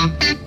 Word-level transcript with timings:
Thank 0.00 0.22
you. 0.24 0.39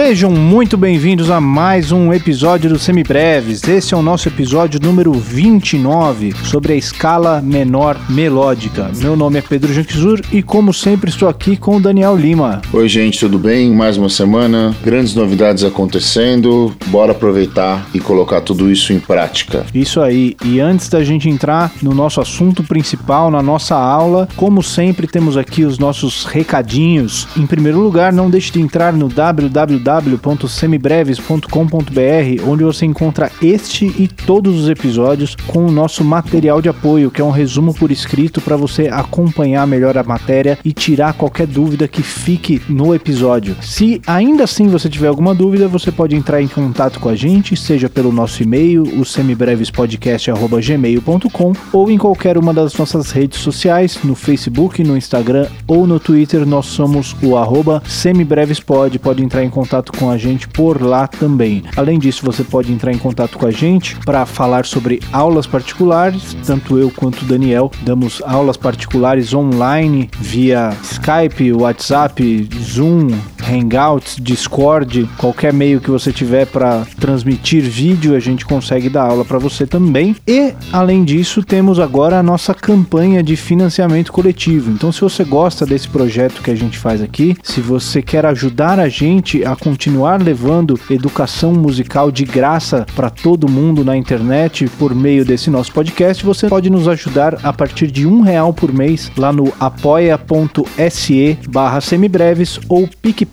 Sejam 0.00 0.30
muito 0.30 0.76
bem-vindos 0.76 1.28
a 1.28 1.40
mais 1.40 1.90
um 1.90 2.12
episódio 2.12 2.70
do 2.70 2.78
Semibreves. 2.78 3.66
Esse 3.66 3.94
é 3.94 3.96
o 3.96 4.00
nosso 4.00 4.28
episódio 4.28 4.78
número 4.80 5.12
29 5.12 6.32
sobre 6.44 6.74
a 6.74 6.76
escala 6.76 7.42
menor 7.42 7.98
melódica. 8.08 8.92
Meu 8.94 9.16
nome 9.16 9.40
é 9.40 9.42
Pedro 9.42 9.74
Janquizur 9.74 10.20
e, 10.30 10.40
como 10.40 10.72
sempre, 10.72 11.10
estou 11.10 11.28
aqui 11.28 11.56
com 11.56 11.76
o 11.76 11.80
Daniel 11.80 12.16
Lima. 12.16 12.62
Oi, 12.72 12.88
gente, 12.88 13.18
tudo 13.18 13.40
bem? 13.40 13.74
Mais 13.74 13.96
uma 13.96 14.08
semana, 14.08 14.72
grandes 14.84 15.16
novidades 15.16 15.64
acontecendo. 15.64 16.72
Bora 16.86 17.10
aproveitar 17.10 17.84
e 17.92 17.98
colocar 17.98 18.40
tudo 18.40 18.70
isso 18.70 18.92
em 18.92 19.00
prática. 19.00 19.66
Isso 19.74 20.00
aí. 20.00 20.36
E 20.44 20.60
antes 20.60 20.88
da 20.88 21.02
gente 21.02 21.28
entrar 21.28 21.72
no 21.82 21.92
nosso 21.92 22.20
assunto 22.20 22.62
principal, 22.62 23.32
na 23.32 23.42
nossa 23.42 23.74
aula, 23.74 24.28
como 24.36 24.62
sempre, 24.62 25.08
temos 25.08 25.36
aqui 25.36 25.64
os 25.64 25.76
nossos 25.76 26.24
recadinhos. 26.24 27.26
Em 27.36 27.48
primeiro 27.48 27.80
lugar, 27.80 28.12
não 28.12 28.30
deixe 28.30 28.52
de 28.52 28.60
entrar 28.60 28.92
no 28.92 29.08
www 29.08 29.87
www.semibreves.com.br, 29.88 32.42
onde 32.46 32.62
você 32.62 32.84
encontra 32.84 33.32
este 33.40 33.86
e 33.98 34.06
todos 34.06 34.60
os 34.60 34.68
episódios 34.68 35.34
com 35.46 35.64
o 35.64 35.72
nosso 35.72 36.04
material 36.04 36.60
de 36.60 36.68
apoio, 36.68 37.10
que 37.10 37.22
é 37.22 37.24
um 37.24 37.30
resumo 37.30 37.72
por 37.72 37.90
escrito 37.90 38.42
para 38.42 38.54
você 38.54 38.88
acompanhar 38.88 39.66
melhor 39.66 39.96
a 39.96 40.02
matéria 40.02 40.58
e 40.62 40.74
tirar 40.74 41.14
qualquer 41.14 41.46
dúvida 41.46 41.88
que 41.88 42.02
fique 42.02 42.60
no 42.68 42.94
episódio. 42.94 43.56
Se 43.62 44.02
ainda 44.06 44.44
assim 44.44 44.68
você 44.68 44.90
tiver 44.90 45.08
alguma 45.08 45.34
dúvida, 45.34 45.66
você 45.66 45.90
pode 45.90 46.14
entrar 46.14 46.42
em 46.42 46.48
contato 46.48 47.00
com 47.00 47.08
a 47.08 47.16
gente, 47.16 47.56
seja 47.56 47.88
pelo 47.88 48.12
nosso 48.12 48.42
e-mail, 48.42 48.82
o 49.00 49.06
semibrevespodcast@gmail.com 49.06 51.52
ou 51.72 51.90
em 51.90 51.96
qualquer 51.96 52.36
uma 52.36 52.52
das 52.52 52.76
nossas 52.76 53.10
redes 53.10 53.40
sociais, 53.40 54.00
no 54.04 54.14
Facebook, 54.14 54.84
no 54.84 54.98
Instagram 54.98 55.46
ou 55.66 55.86
no 55.86 55.98
Twitter, 55.98 56.44
nós 56.44 56.66
somos 56.66 57.16
o 57.22 57.38
arroba 57.38 57.82
semibrevespod, 57.86 58.98
pode 58.98 59.24
entrar 59.24 59.42
em 59.42 59.48
contato 59.48 59.77
contato 59.78 59.92
com 59.92 60.10
a 60.10 60.18
gente 60.18 60.48
por 60.48 60.82
lá 60.82 61.06
também. 61.06 61.62
Além 61.76 61.98
disso, 61.98 62.24
você 62.24 62.42
pode 62.42 62.72
entrar 62.72 62.92
em 62.92 62.98
contato 62.98 63.38
com 63.38 63.46
a 63.46 63.50
gente 63.50 63.96
para 64.04 64.26
falar 64.26 64.64
sobre 64.64 65.00
aulas 65.12 65.46
particulares. 65.46 66.36
Tanto 66.44 66.78
eu 66.78 66.90
quanto 66.90 67.22
o 67.22 67.24
Daniel 67.24 67.70
damos 67.82 68.20
aulas 68.26 68.56
particulares 68.56 69.32
online 69.32 70.10
via 70.18 70.76
Skype, 70.82 71.52
WhatsApp, 71.52 72.48
Zoom, 72.60 73.08
Hangouts, 73.48 74.16
Discord, 74.20 75.08
qualquer 75.16 75.52
meio 75.52 75.80
que 75.80 75.90
você 75.90 76.12
tiver 76.12 76.46
para 76.46 76.86
transmitir 77.00 77.62
vídeo, 77.62 78.14
a 78.14 78.20
gente 78.20 78.44
consegue 78.44 78.88
dar 78.88 79.04
aula 79.04 79.24
para 79.24 79.38
você 79.38 79.66
também. 79.66 80.14
E 80.26 80.52
além 80.72 81.04
disso, 81.04 81.42
temos 81.42 81.80
agora 81.80 82.18
a 82.18 82.22
nossa 82.22 82.52
campanha 82.52 83.22
de 83.22 83.36
financiamento 83.36 84.12
coletivo. 84.12 84.70
Então, 84.70 84.92
se 84.92 85.00
você 85.00 85.24
gosta 85.24 85.64
desse 85.64 85.88
projeto 85.88 86.42
que 86.42 86.50
a 86.50 86.54
gente 86.54 86.78
faz 86.78 87.00
aqui, 87.02 87.36
se 87.42 87.60
você 87.60 88.02
quer 88.02 88.26
ajudar 88.26 88.78
a 88.78 88.88
gente 88.88 89.44
a 89.44 89.56
continuar 89.56 90.20
levando 90.20 90.78
educação 90.90 91.52
musical 91.52 92.10
de 92.10 92.24
graça 92.24 92.86
para 92.94 93.08
todo 93.08 93.48
mundo 93.48 93.84
na 93.84 93.96
internet 93.96 94.68
por 94.78 94.94
meio 94.94 95.24
desse 95.24 95.48
nosso 95.48 95.72
podcast, 95.72 96.24
você 96.24 96.48
pode 96.48 96.68
nos 96.68 96.86
ajudar 96.86 97.38
a 97.42 97.52
partir 97.52 97.90
de 97.90 98.06
um 98.06 98.20
real 98.20 98.52
por 98.52 98.72
mês 98.72 99.10
lá 99.16 99.32
no 99.32 99.52
apoia.se 99.58 101.38
barra 101.48 101.80
semibreves 101.80 102.60
ou 102.68 102.88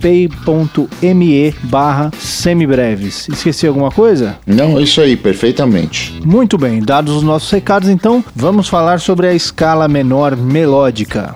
picpay.me 0.05 1.55
barra 1.63 2.11
semibreves. 2.19 3.27
Esqueci 3.27 3.65
alguma 3.65 3.89
coisa? 3.89 4.37
Não, 4.45 4.79
isso 4.79 5.01
aí, 5.01 5.17
perfeitamente. 5.17 6.21
Muito 6.23 6.57
bem, 6.57 6.79
dados 6.79 7.15
os 7.15 7.23
nossos 7.23 7.49
recados, 7.49 7.89
então 7.89 8.23
vamos 8.35 8.69
falar 8.69 8.99
sobre 8.99 9.27
a 9.27 9.33
escala 9.33 9.87
menor 9.87 10.37
melódica. 10.37 11.35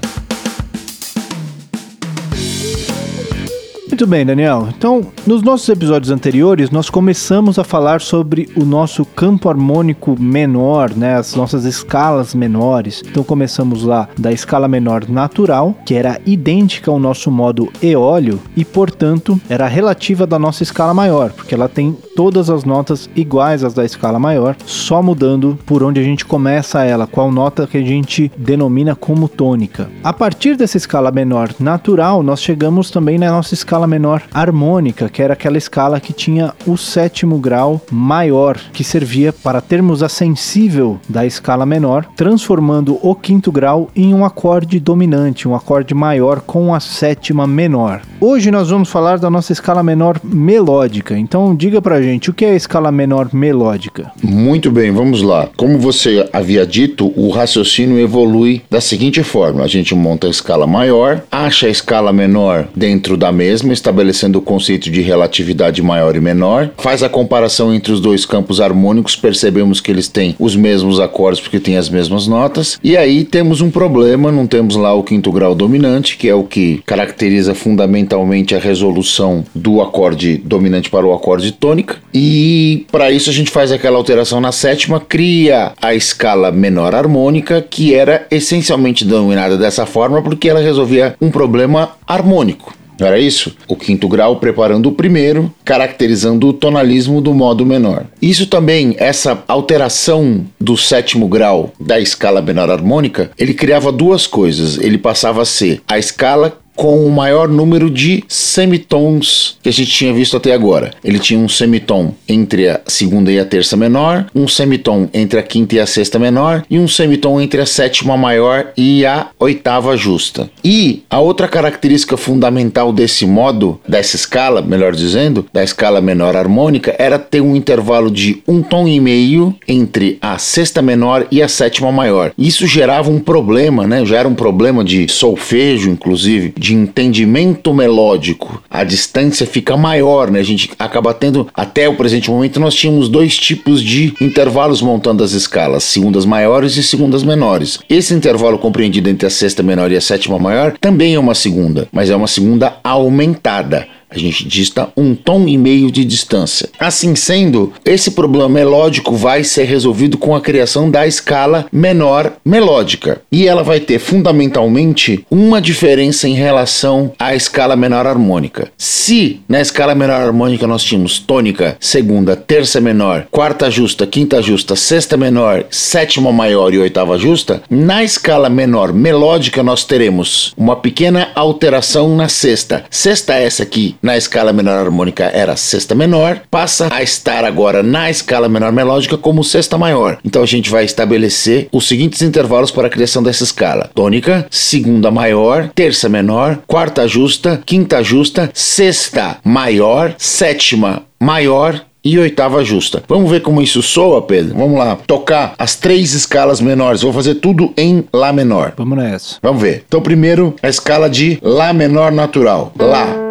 Muito 3.99 4.11
bem, 4.11 4.25
Daniel. 4.25 4.69
Então, 4.77 5.05
nos 5.27 5.43
nossos 5.43 5.67
episódios 5.67 6.09
anteriores, 6.09 6.71
nós 6.71 6.89
começamos 6.89 7.59
a 7.59 7.65
falar 7.65 7.99
sobre 7.99 8.47
o 8.55 8.63
nosso 8.63 9.03
campo 9.03 9.49
harmônico 9.49 10.15
menor, 10.17 10.91
né, 10.95 11.15
as 11.15 11.35
nossas 11.35 11.65
escalas 11.65 12.33
menores. 12.33 13.03
Então, 13.05 13.25
começamos 13.25 13.83
lá 13.83 14.07
da 14.17 14.31
escala 14.31 14.69
menor 14.69 15.09
natural, 15.09 15.75
que 15.85 15.95
era 15.95 16.17
idêntica 16.25 16.89
ao 16.89 16.97
nosso 16.97 17.29
modo 17.29 17.69
eólio 17.83 18.39
e, 18.55 18.63
portanto, 18.63 19.37
era 19.49 19.67
relativa 19.67 20.25
da 20.25 20.39
nossa 20.39 20.63
escala 20.63 20.93
maior, 20.93 21.31
porque 21.31 21.53
ela 21.53 21.67
tem 21.67 21.93
todas 22.15 22.49
as 22.49 22.63
notas 22.63 23.09
iguais 23.17 23.65
às 23.65 23.73
da 23.73 23.83
escala 23.83 24.17
maior, 24.17 24.55
só 24.65 25.03
mudando 25.03 25.59
por 25.65 25.83
onde 25.83 25.99
a 25.99 26.03
gente 26.03 26.23
começa 26.23 26.85
ela, 26.85 27.05
qual 27.05 27.33
nota 27.33 27.67
que 27.67 27.77
a 27.77 27.83
gente 27.83 28.31
denomina 28.37 28.95
como 28.95 29.27
tônica. 29.27 29.89
A 30.01 30.13
partir 30.13 30.55
dessa 30.55 30.77
escala 30.77 31.11
menor 31.11 31.53
natural, 31.59 32.23
nós 32.23 32.41
chegamos 32.41 32.89
também 32.89 33.17
na 33.17 33.29
nossa 33.29 33.53
escala 33.53 33.88
menor 33.89 34.21
harmônica, 34.33 35.09
que 35.09 35.21
era 35.21 35.33
aquela 35.33 35.57
escala 35.57 35.99
que 35.99 36.13
tinha 36.13 36.53
o 36.65 36.77
sétimo 36.77 37.37
grau 37.37 37.81
maior, 37.91 38.57
que 38.71 38.83
servia 38.83 39.33
para 39.33 39.59
termos 39.59 40.01
a 40.01 40.07
sensível 40.07 40.99
da 41.09 41.25
escala 41.25 41.65
menor, 41.65 42.05
transformando 42.15 42.97
o 43.01 43.13
quinto 43.13 43.51
grau 43.51 43.89
em 43.95 44.13
um 44.13 44.23
acorde 44.23 44.79
dominante, 44.79 45.47
um 45.47 45.55
acorde 45.55 45.93
maior 45.93 46.41
com 46.41 46.73
a 46.73 46.79
sétima 46.79 47.45
menor. 47.45 48.01
Hoje 48.21 48.51
nós 48.51 48.69
vamos 48.69 48.89
falar 48.89 49.17
da 49.17 49.29
nossa 49.29 49.51
escala 49.51 49.81
menor 49.81 50.19
melódica. 50.23 51.17
Então 51.17 51.55
diga 51.55 51.81
pra 51.81 52.01
gente, 52.01 52.29
o 52.29 52.33
que 52.33 52.45
é 52.45 52.51
a 52.51 52.55
escala 52.55 52.91
menor 52.91 53.29
melódica? 53.33 54.11
Muito 54.21 54.69
bem, 54.69 54.91
vamos 54.91 55.21
lá. 55.21 55.49
Como 55.57 55.79
você 55.79 56.29
havia 56.31 56.65
dito, 56.65 57.11
o 57.15 57.29
raciocínio 57.29 57.99
evolui 57.99 58.61
da 58.69 58.81
seguinte 58.81 59.23
forma: 59.23 59.63
a 59.63 59.67
gente 59.67 59.95
monta 59.95 60.27
a 60.27 60.29
escala 60.29 60.67
maior, 60.67 61.23
acha 61.31 61.67
a 61.67 61.69
escala 61.69 62.11
menor 62.11 62.67
dentro 62.75 63.17
da 63.17 63.31
mesma, 63.31 63.73
estabelecendo 63.79 64.39
o 64.39 64.41
conceito 64.41 64.89
de 64.89 65.01
relatividade 65.01 65.81
maior 65.81 66.15
e 66.15 66.21
menor, 66.21 66.71
faz 66.77 67.01
a 67.01 67.09
comparação 67.09 67.73
entre 67.73 67.91
os 67.91 67.99
dois 67.99 68.25
campos 68.25 68.61
harmônicos, 68.61 69.15
percebemos 69.15 69.81
que 69.81 69.91
eles 69.91 70.07
têm 70.07 70.35
os 70.37 70.55
mesmos 70.55 70.99
acordes 70.99 71.41
porque 71.41 71.59
têm 71.59 71.77
as 71.77 71.89
mesmas 71.89 72.27
notas, 72.27 72.79
e 72.83 72.95
aí 72.95 73.23
temos 73.23 73.61
um 73.61 73.71
problema, 73.71 74.31
não 74.31 74.45
temos 74.45 74.75
lá 74.75 74.93
o 74.93 75.03
quinto 75.03 75.31
grau 75.31 75.55
dominante, 75.55 76.17
que 76.17 76.29
é 76.29 76.35
o 76.35 76.43
que 76.43 76.81
caracteriza 76.85 77.55
fundamentalmente 77.55 78.55
a 78.55 78.59
resolução 78.59 79.43
do 79.55 79.81
acorde 79.81 80.37
dominante 80.37 80.89
para 80.89 81.05
o 81.05 81.13
acorde 81.13 81.51
tônica, 81.51 81.97
e 82.13 82.85
para 82.91 83.11
isso 83.11 83.29
a 83.29 83.33
gente 83.33 83.51
faz 83.51 83.71
aquela 83.71 83.97
alteração 83.97 84.39
na 84.41 84.51
sétima, 84.51 84.99
cria 84.99 85.71
a 85.81 85.93
escala 85.95 86.51
menor 86.51 86.93
harmônica, 86.93 87.65
que 87.67 87.93
era 87.93 88.27
essencialmente 88.29 89.05
denominada 89.05 89.57
dessa 89.57 89.85
forma 89.85 90.21
porque 90.21 90.49
ela 90.49 90.59
resolvia 90.59 91.15
um 91.21 91.31
problema 91.31 91.91
harmônico. 92.07 92.78
Não 92.99 93.07
era 93.07 93.19
isso? 93.19 93.55
O 93.67 93.75
quinto 93.75 94.07
grau 94.07 94.35
preparando 94.35 94.89
o 94.89 94.91
primeiro, 94.91 95.53
caracterizando 95.63 96.47
o 96.47 96.53
tonalismo 96.53 97.21
do 97.21 97.33
modo 97.33 97.65
menor. 97.65 98.05
Isso 98.21 98.47
também, 98.47 98.95
essa 98.97 99.43
alteração 99.47 100.45
do 100.59 100.75
sétimo 100.75 101.27
grau 101.27 101.71
da 101.79 101.99
escala 101.99 102.41
menor 102.41 102.69
harmônica, 102.69 103.31
ele 103.37 103.53
criava 103.53 103.91
duas 103.91 104.27
coisas. 104.27 104.77
Ele 104.77 104.97
passava 104.97 105.41
a 105.41 105.45
ser 105.45 105.81
a 105.87 105.97
escala 105.97 106.57
com 106.79 107.05
o 107.05 107.11
maior 107.11 107.49
número 107.49 107.89
de 107.89 108.23
semitons 108.29 109.57
que 109.61 109.67
a 109.67 109.71
gente 109.73 109.91
tinha 109.91 110.13
visto 110.13 110.37
até 110.37 110.53
agora. 110.53 110.91
Ele 111.03 111.19
tinha 111.19 111.37
um 111.37 111.49
semitom 111.49 112.13
entre 112.25 112.69
a 112.69 112.79
segunda 112.87 113.29
e 113.29 113.37
a 113.37 113.43
terça 113.43 113.75
menor, 113.75 114.27
um 114.33 114.47
semitom 114.47 115.09
entre 115.13 115.37
a 115.37 115.43
quinta 115.43 115.75
e 115.75 115.79
a 115.81 115.85
sexta 115.85 116.17
menor 116.17 116.63
e 116.69 116.79
um 116.79 116.87
semitom 116.87 117.41
entre 117.41 117.59
a 117.59 117.65
sétima 117.65 118.15
maior 118.15 118.71
e 118.77 119.05
a 119.05 119.27
oitava 119.37 119.97
justa. 119.97 120.49
E 120.63 121.03
a 121.09 121.19
outra 121.19 121.49
característica 121.49 122.15
fundamental 122.15 122.93
desse 122.93 123.25
modo, 123.25 123.77
dessa 123.85 124.15
escala, 124.15 124.61
melhor 124.61 124.95
dizendo, 124.95 125.45
da 125.51 125.61
escala 125.61 125.99
menor 125.99 126.37
harmônica, 126.37 126.95
era 126.97 127.19
ter 127.19 127.41
um 127.41 127.57
intervalo 127.57 128.09
de 128.09 128.41
um 128.47 128.61
tom 128.61 128.87
e 128.87 129.01
meio 129.01 129.53
entre 129.67 130.17
a 130.21 130.37
sexta 130.37 130.81
menor 130.81 131.27
e 131.29 131.41
a 131.41 131.49
sétima 131.49 131.91
maior. 131.91 132.31
Isso 132.37 132.65
gerava 132.65 133.11
um 133.11 133.19
problema, 133.19 133.85
né? 133.85 134.05
Já 134.05 134.19
era 134.19 134.29
um 134.29 134.35
problema 134.35 134.81
de 134.81 135.09
solfejo, 135.09 135.89
inclusive, 135.89 136.53
de 136.57 136.68
de 136.69 136.75
entendimento 136.75 137.73
melódico, 137.73 138.61
a 138.69 138.83
distância 138.83 139.47
fica 139.47 139.75
maior, 139.75 140.29
né? 140.29 140.39
A 140.39 140.43
gente 140.43 140.69
acaba 140.77 141.15
tendo, 141.15 141.47
até 141.51 141.89
o 141.89 141.95
presente 141.95 142.29
momento, 142.29 142.59
nós 142.59 142.75
tínhamos 142.75 143.09
dois 143.09 143.35
tipos 143.35 143.81
de 143.81 144.13
intervalos 144.21 144.79
montando 144.79 145.23
as 145.23 145.31
escalas, 145.31 145.83
segundas 145.83 146.25
maiores 146.25 146.77
e 146.77 146.83
segundas 146.83 147.23
menores. 147.23 147.79
Esse 147.89 148.13
intervalo 148.13 148.59
compreendido 148.59 149.09
entre 149.09 149.25
a 149.25 149.31
sexta 149.31 149.63
menor 149.63 149.91
e 149.91 149.97
a 149.97 150.01
sétima 150.01 150.37
maior 150.37 150.75
também 150.79 151.15
é 151.15 151.19
uma 151.19 151.33
segunda, 151.33 151.87
mas 151.91 152.11
é 152.11 152.15
uma 152.15 152.27
segunda 152.27 152.77
aumentada 152.83 153.87
A 154.09 154.17
gente 154.17 154.47
dista 154.47 154.89
um 154.97 155.13
tom 155.13 155.47
e 155.47 155.57
meio 155.57 155.91
de 155.91 156.03
distância. 156.03 156.69
Assim 156.79 157.15
sendo, 157.15 157.71
esse 157.85 158.11
problema 158.11 158.49
melódico 158.49 159.15
vai 159.15 159.43
ser 159.43 159.65
resolvido 159.65 160.17
com 160.17 160.35
a 160.35 160.41
criação 160.41 160.89
da 160.89 161.05
escala 161.05 161.67
menor 161.71 162.33
melódica. 162.43 163.21
E 163.31 163.47
ela 163.47 163.63
vai 163.63 163.79
ter 163.79 163.99
fundamentalmente 163.99 165.23
uma 165.29 165.61
diferença 165.61 166.27
em 166.27 166.33
relação 166.33 167.11
à 167.19 167.35
escala 167.35 167.75
menor 167.75 168.07
harmônica. 168.07 168.71
Se 168.77 169.41
na 169.47 169.61
escala 169.61 169.93
menor 169.93 170.21
harmônica 170.21 170.65
nós 170.65 170.83
tínhamos 170.83 171.19
tônica, 171.19 171.77
segunda, 171.79 172.35
terça 172.35 172.81
menor, 172.81 173.27
quarta 173.29 173.69
justa, 173.69 174.07
quinta 174.07 174.41
justa, 174.41 174.75
sexta 174.75 175.15
menor, 175.17 175.65
sétima 175.69 176.31
maior 176.31 176.73
e 176.73 176.79
oitava 176.79 177.19
justa, 177.19 177.61
na 177.69 178.03
escala 178.03 178.49
menor 178.49 178.91
melódica 178.91 179.61
nós 179.61 179.83
teremos 179.83 180.53
uma 180.57 180.75
pequena 180.75 181.29
alteração 181.35 182.15
na 182.15 182.27
sexta. 182.27 182.85
Sexta 182.89 183.35
essa 183.35 183.61
aqui 183.61 183.95
na 184.01 184.17
escala 184.17 184.53
menor 184.53 184.77
harmônica 184.77 185.25
era 185.25 185.55
sexta 185.55 185.93
menor, 185.95 186.41
passa 186.49 186.87
a 186.91 187.03
estar 187.03 187.43
agora 187.43 187.83
na 187.83 188.09
escala 188.09 188.49
menor 188.49 188.71
melódica 188.71 189.17
como 189.17 189.43
sexta 189.43 189.77
maior. 189.77 190.17
Então 190.23 190.41
a 190.41 190.45
gente 190.45 190.69
vai 190.69 190.85
estabelecer 190.85 191.67
os 191.71 191.87
seguintes 191.87 192.21
intervalos 192.21 192.71
para 192.71 192.87
a 192.87 192.89
criação 192.89 193.21
dessa 193.23 193.43
escala: 193.43 193.89
tônica, 193.93 194.45
segunda 194.49 195.11
maior, 195.11 195.69
terça 195.73 196.09
menor, 196.09 196.59
quarta 196.67 197.07
justa, 197.07 197.61
quinta 197.65 198.03
justa, 198.03 198.49
sexta 198.53 199.37
maior, 199.43 200.13
sétima 200.17 201.03
maior 201.19 201.81
e 202.03 202.17
oitava 202.17 202.63
justa. 202.63 203.03
Vamos 203.07 203.29
ver 203.29 203.41
como 203.41 203.61
isso 203.61 203.81
soa, 203.81 204.21
Pedro? 204.21 204.55
Vamos 204.57 204.77
lá, 204.77 204.97
tocar 205.07 205.53
as 205.57 205.75
três 205.75 206.13
escalas 206.13 206.61
menores. 206.61 207.01
Vou 207.01 207.13
fazer 207.13 207.35
tudo 207.35 207.73
em 207.77 208.03
Lá 208.13 208.31
menor. 208.31 208.73
Vamos 208.77 208.97
nessa. 208.97 209.35
Vamos 209.41 209.61
ver. 209.61 209.83
Então, 209.87 210.01
primeiro, 210.01 210.55
a 210.61 210.69
escala 210.69 211.09
de 211.09 211.37
Lá 211.41 211.73
menor 211.73 212.11
natural. 212.11 212.71
Lá, 212.79 213.28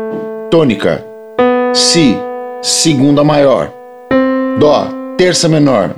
tônica, 0.50 1.04
Si, 1.74 2.16
segunda 2.62 3.22
maior, 3.22 3.70
Dó, 4.58 4.86
terça 5.16 5.48
menor, 5.48 5.94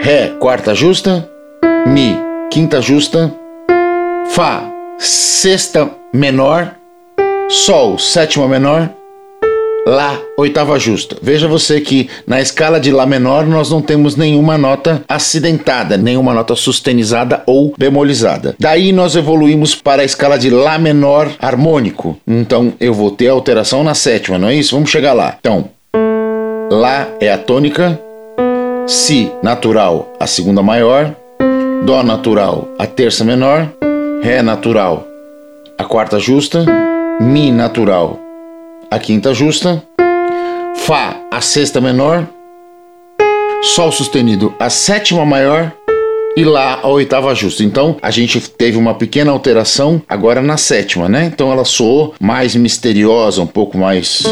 Ré, 0.00 0.34
quarta 0.40 0.74
justa, 0.74 1.28
Mi, 1.86 2.16
quinta 2.50 2.80
justa, 2.80 3.32
Fá, 4.30 4.62
sexta 4.98 5.90
menor, 6.12 6.72
Sol, 7.48 7.98
sétima 7.98 8.48
menor, 8.48 8.90
Lá, 9.86 10.20
oitava 10.36 10.76
justa. 10.80 11.16
Veja 11.22 11.46
você 11.46 11.80
que 11.80 12.10
na 12.26 12.40
escala 12.40 12.80
de 12.80 12.90
Lá 12.90 13.06
menor 13.06 13.46
nós 13.46 13.70
não 13.70 13.80
temos 13.80 14.16
nenhuma 14.16 14.58
nota 14.58 15.04
acidentada, 15.08 15.96
nenhuma 15.96 16.34
nota 16.34 16.56
sustenizada 16.56 17.44
ou 17.46 17.72
bemolizada. 17.78 18.56
Daí 18.58 18.90
nós 18.90 19.14
evoluímos 19.14 19.76
para 19.76 20.02
a 20.02 20.04
escala 20.04 20.36
de 20.36 20.50
Lá 20.50 20.76
menor 20.76 21.30
harmônico. 21.38 22.18
Então 22.26 22.72
eu 22.80 22.92
vou 22.92 23.12
ter 23.12 23.28
alteração 23.28 23.84
na 23.84 23.94
sétima, 23.94 24.36
não 24.38 24.48
é 24.48 24.56
isso? 24.56 24.74
Vamos 24.74 24.90
chegar 24.90 25.12
lá. 25.12 25.36
Então, 25.38 25.70
Lá 26.68 27.06
é 27.20 27.32
a 27.32 27.38
tônica, 27.38 27.96
Si 28.88 29.30
natural 29.40 30.12
a 30.18 30.26
segunda 30.26 30.64
maior, 30.64 31.14
Dó 31.84 32.02
natural 32.02 32.66
a 32.76 32.86
terça 32.86 33.22
menor, 33.22 33.68
Ré 34.20 34.42
natural 34.42 35.06
a 35.78 35.84
quarta 35.84 36.18
justa, 36.18 36.64
Mi 37.20 37.52
natural 37.52 38.25
a 38.90 38.98
quinta 38.98 39.34
justa, 39.34 39.82
Fá, 40.76 41.16
a 41.32 41.40
sexta 41.40 41.80
menor, 41.80 42.26
Sol 43.62 43.90
sustenido, 43.90 44.54
a 44.60 44.70
sétima 44.70 45.24
maior 45.26 45.72
e 46.36 46.44
Lá, 46.44 46.80
a 46.82 46.88
oitava 46.88 47.34
justa. 47.34 47.64
Então 47.64 47.96
a 48.02 48.10
gente 48.10 48.38
teve 48.40 48.76
uma 48.76 48.94
pequena 48.94 49.32
alteração 49.32 50.00
agora 50.08 50.42
na 50.42 50.56
sétima, 50.56 51.08
né? 51.08 51.24
Então 51.32 51.50
ela 51.50 51.64
soou 51.64 52.14
mais 52.20 52.54
misteriosa, 52.54 53.42
um 53.42 53.46
pouco 53.46 53.78
mais. 53.78 54.22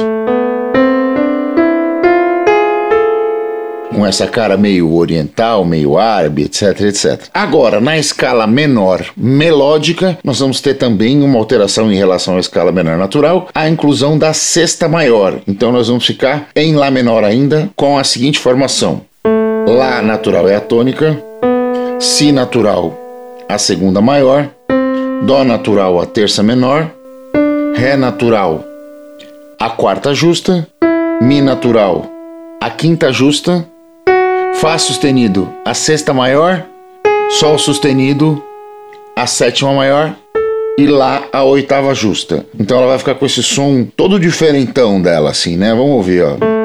Com 3.95 4.05
essa 4.05 4.27
cara 4.27 4.57
meio 4.57 4.93
oriental, 4.95 5.65
meio 5.65 5.97
árabe, 5.97 6.43
etc, 6.43 6.81
etc. 6.83 7.29
Agora, 7.33 7.81
na 7.81 7.97
escala 7.97 8.47
menor 8.47 9.07
melódica, 9.17 10.19
nós 10.25 10.41
vamos 10.41 10.61
ter 10.61 10.75
também 10.75 11.23
uma 11.23 11.39
alteração 11.39 11.91
em 11.91 11.97
relação 11.97 12.37
à 12.37 12.41
escala 12.41 12.73
menor 12.73 12.99
natural, 12.99 13.49
a 13.55 13.69
inclusão 13.69 14.19
da 14.19 14.33
sexta 14.33 14.89
maior. 14.89 15.39
Então 15.47 15.71
nós 15.73 15.89
vamos 15.89 16.05
ficar 16.05 16.49
em 16.55 16.75
Lá 16.75 16.91
menor 16.91 17.23
ainda 17.25 17.71
com 17.77 17.97
a 17.97 18.05
seguinte 18.05 18.39
formação: 18.39 19.03
Lá 19.69 20.03
natural 20.03 20.49
é 20.49 20.57
a 20.57 20.61
tônica, 20.61 21.17
Si 22.01 22.33
natural 22.33 22.99
a 23.49 23.59
segunda 23.59 24.01
maior, 24.01 24.49
Dó 25.25 25.45
natural 25.45 26.01
a 26.01 26.07
terça 26.07 26.43
menor, 26.43 26.91
Ré 27.77 27.97
natural 27.97 28.65
a 29.59 29.71
quarta 29.71 30.13
justa, 30.13 30.67
Mi 31.23 31.41
natural 31.41 32.11
a 32.61 32.71
quinta 32.71 33.13
justa, 33.13 33.67
Fá 34.65 34.79
sustenido, 34.79 35.53
a 35.63 35.75
sexta 35.75 36.15
maior, 36.15 36.65
Sol 37.39 37.59
sustenido, 37.59 38.43
a 39.15 39.27
sétima 39.27 39.75
maior 39.75 40.17
e 40.79 40.87
Lá 40.87 41.23
a 41.31 41.45
oitava 41.45 41.95
justa. 41.95 42.47
Então 42.59 42.79
ela 42.79 42.87
vai 42.87 42.99
ficar 42.99 43.15
com 43.15 43.27
esse 43.27 43.43
som 43.43 43.87
todo 43.95 44.19
diferentão 44.19 45.03
dela, 45.03 45.29
assim, 45.29 45.59
né? 45.59 45.69
Vamos 45.75 45.91
ouvir, 45.91 46.25
ó. 46.25 46.64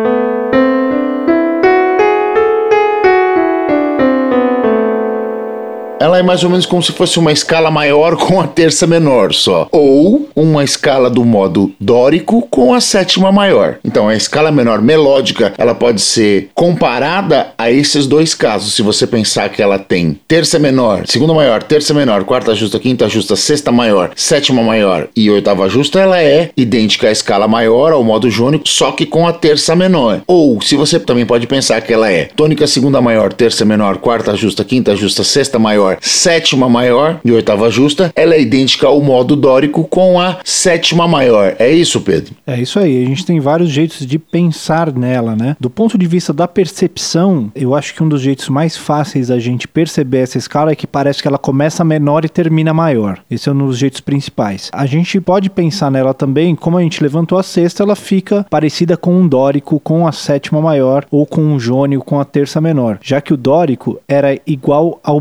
Ela 6.00 6.18
é 6.18 6.24
mais 6.24 6.44
ou 6.44 6.50
menos 6.50 6.66
como 6.66 6.82
se 6.82 6.94
fosse 6.94 7.20
uma 7.20 7.32
escala 7.32 7.70
maior 7.70 8.16
com 8.18 8.40
a 8.40 8.48
terça 8.48 8.88
menor 8.88 9.34
só. 9.34 9.68
Ou 9.72 10.30
uma 10.36 10.64
escala 10.64 11.10
do 11.10 11.26
modo 11.26 11.72
dórico 11.80 12.48
com 12.50 12.74
a 12.74 12.80
sétima 12.80 13.32
maior. 13.32 13.78
Então 13.84 14.08
a 14.08 14.16
escala 14.16 14.52
menor 14.52 14.82
melódica 14.82 15.54
ela 15.58 15.76
pode 15.76 16.02
ser 16.02 16.50
comparada 16.54 17.48
a 17.58 17.70
esses 17.70 18.08
dois 18.08 18.34
casos. 18.34 18.74
Se 18.74 18.82
você 18.82 19.06
pensar 19.06 19.50
que 19.50 19.62
ela 19.62 19.78
tem 19.78 20.18
terça 20.28 20.58
menor, 20.58 21.04
segunda 21.06 21.34
maior, 21.34 21.62
terça 21.64 21.94
menor, 21.94 22.24
quarta 22.24 22.56
justa, 22.56 22.80
quinta 22.80 23.10
justa, 23.10 23.36
sexta 23.36 23.72
maior, 23.72 24.12
sétima 24.16 24.64
maior 24.64 25.08
e 25.16 25.30
oitava 25.30 25.70
justa, 25.70 26.00
ela 26.00 26.22
é 26.22 26.52
idêntica 26.56 27.08
à 27.08 27.12
escala 27.12 27.48
maior, 27.48 27.92
ao 27.92 28.04
modo 28.04 28.30
jônico, 28.30 28.68
só 28.68 28.92
que 28.92 29.06
com 29.06 29.28
a 29.28 29.34
terça 29.34 29.76
menor. 29.76 30.22
Ou 30.26 30.62
se 30.62 30.76
você 30.76 31.00
também 31.00 31.26
pode 31.26 31.48
pensar 31.48 31.82
que 31.82 31.94
ela 31.94 32.12
é 32.12 32.26
tônica 32.26 32.66
segunda 32.68 33.02
maior, 33.02 33.34
terça 33.34 33.66
menor, 33.66 33.98
quarta 33.98 34.36
justa, 34.36 34.64
quinta 34.64 34.96
justa, 34.96 35.24
sexta 35.24 35.60
maior, 35.60 35.89
sétima 36.02 36.70
maior 36.70 37.20
e 37.24 37.32
oitava 37.32 37.70
justa, 37.70 38.12
ela 38.16 38.36
é 38.36 38.42
idêntica 38.42 38.88
ao 38.88 39.02
modo 39.02 39.36
dórico 39.36 39.84
com 39.84 40.20
a 40.20 40.38
sétima 40.44 41.08
maior. 41.08 41.56
É 41.60 41.72
isso, 41.72 42.02
Pedro? 42.02 42.34
É 42.46 42.60
isso 42.60 42.80
aí. 42.80 43.04
A 43.04 43.08
gente 43.08 43.26
tem 43.26 43.40
vários 43.40 43.70
jeitos 43.70 44.06
de 44.06 44.20
pensar 44.20 44.92
nela, 44.94 45.36
né? 45.36 45.56
Do 45.60 45.70
ponto 45.70 45.98
de 45.98 46.08
vista 46.08 46.34
da 46.34 46.48
percepção, 46.48 47.52
eu 47.56 47.76
acho 47.76 47.94
que 47.94 48.04
um 48.04 48.10
dos 48.10 48.22
jeitos 48.22 48.50
mais 48.50 48.76
fáceis 48.76 49.28
da 49.28 49.40
gente 49.40 49.68
perceber 49.68 50.20
essa 50.20 50.38
escala 50.38 50.72
é 50.72 50.76
que 50.76 50.88
parece 50.88 51.22
que 51.22 51.28
ela 51.28 51.38
começa 51.38 51.84
menor 51.84 52.26
e 52.26 52.30
termina 52.30 52.74
maior. 52.74 53.20
Esse 53.30 53.50
é 53.50 53.52
um 53.52 53.58
dos 53.68 53.78
jeitos 53.78 54.02
principais. 54.02 54.70
A 54.74 54.86
gente 54.86 55.20
pode 55.22 55.50
pensar 55.50 55.92
nela 55.92 56.14
também, 56.14 56.56
como 56.56 56.78
a 56.78 56.82
gente 56.82 57.02
levantou 57.02 57.38
a 57.38 57.44
sexta, 57.44 57.84
ela 57.84 57.96
fica 57.96 58.46
parecida 58.50 58.98
com 58.98 59.14
um 59.14 59.28
dórico 59.28 59.80
com 59.80 60.08
a 60.08 60.12
sétima 60.12 60.62
maior 60.62 61.06
ou 61.12 61.26
com 61.26 61.42
um 61.42 61.60
jônico 61.60 62.06
com 62.06 62.20
a 62.20 62.26
terça 62.26 62.60
menor, 62.60 63.00
já 63.02 63.22
que 63.22 63.34
o 63.34 63.38
dórico 63.38 64.00
era 64.08 64.38
igual 64.46 65.00
ao 65.04 65.20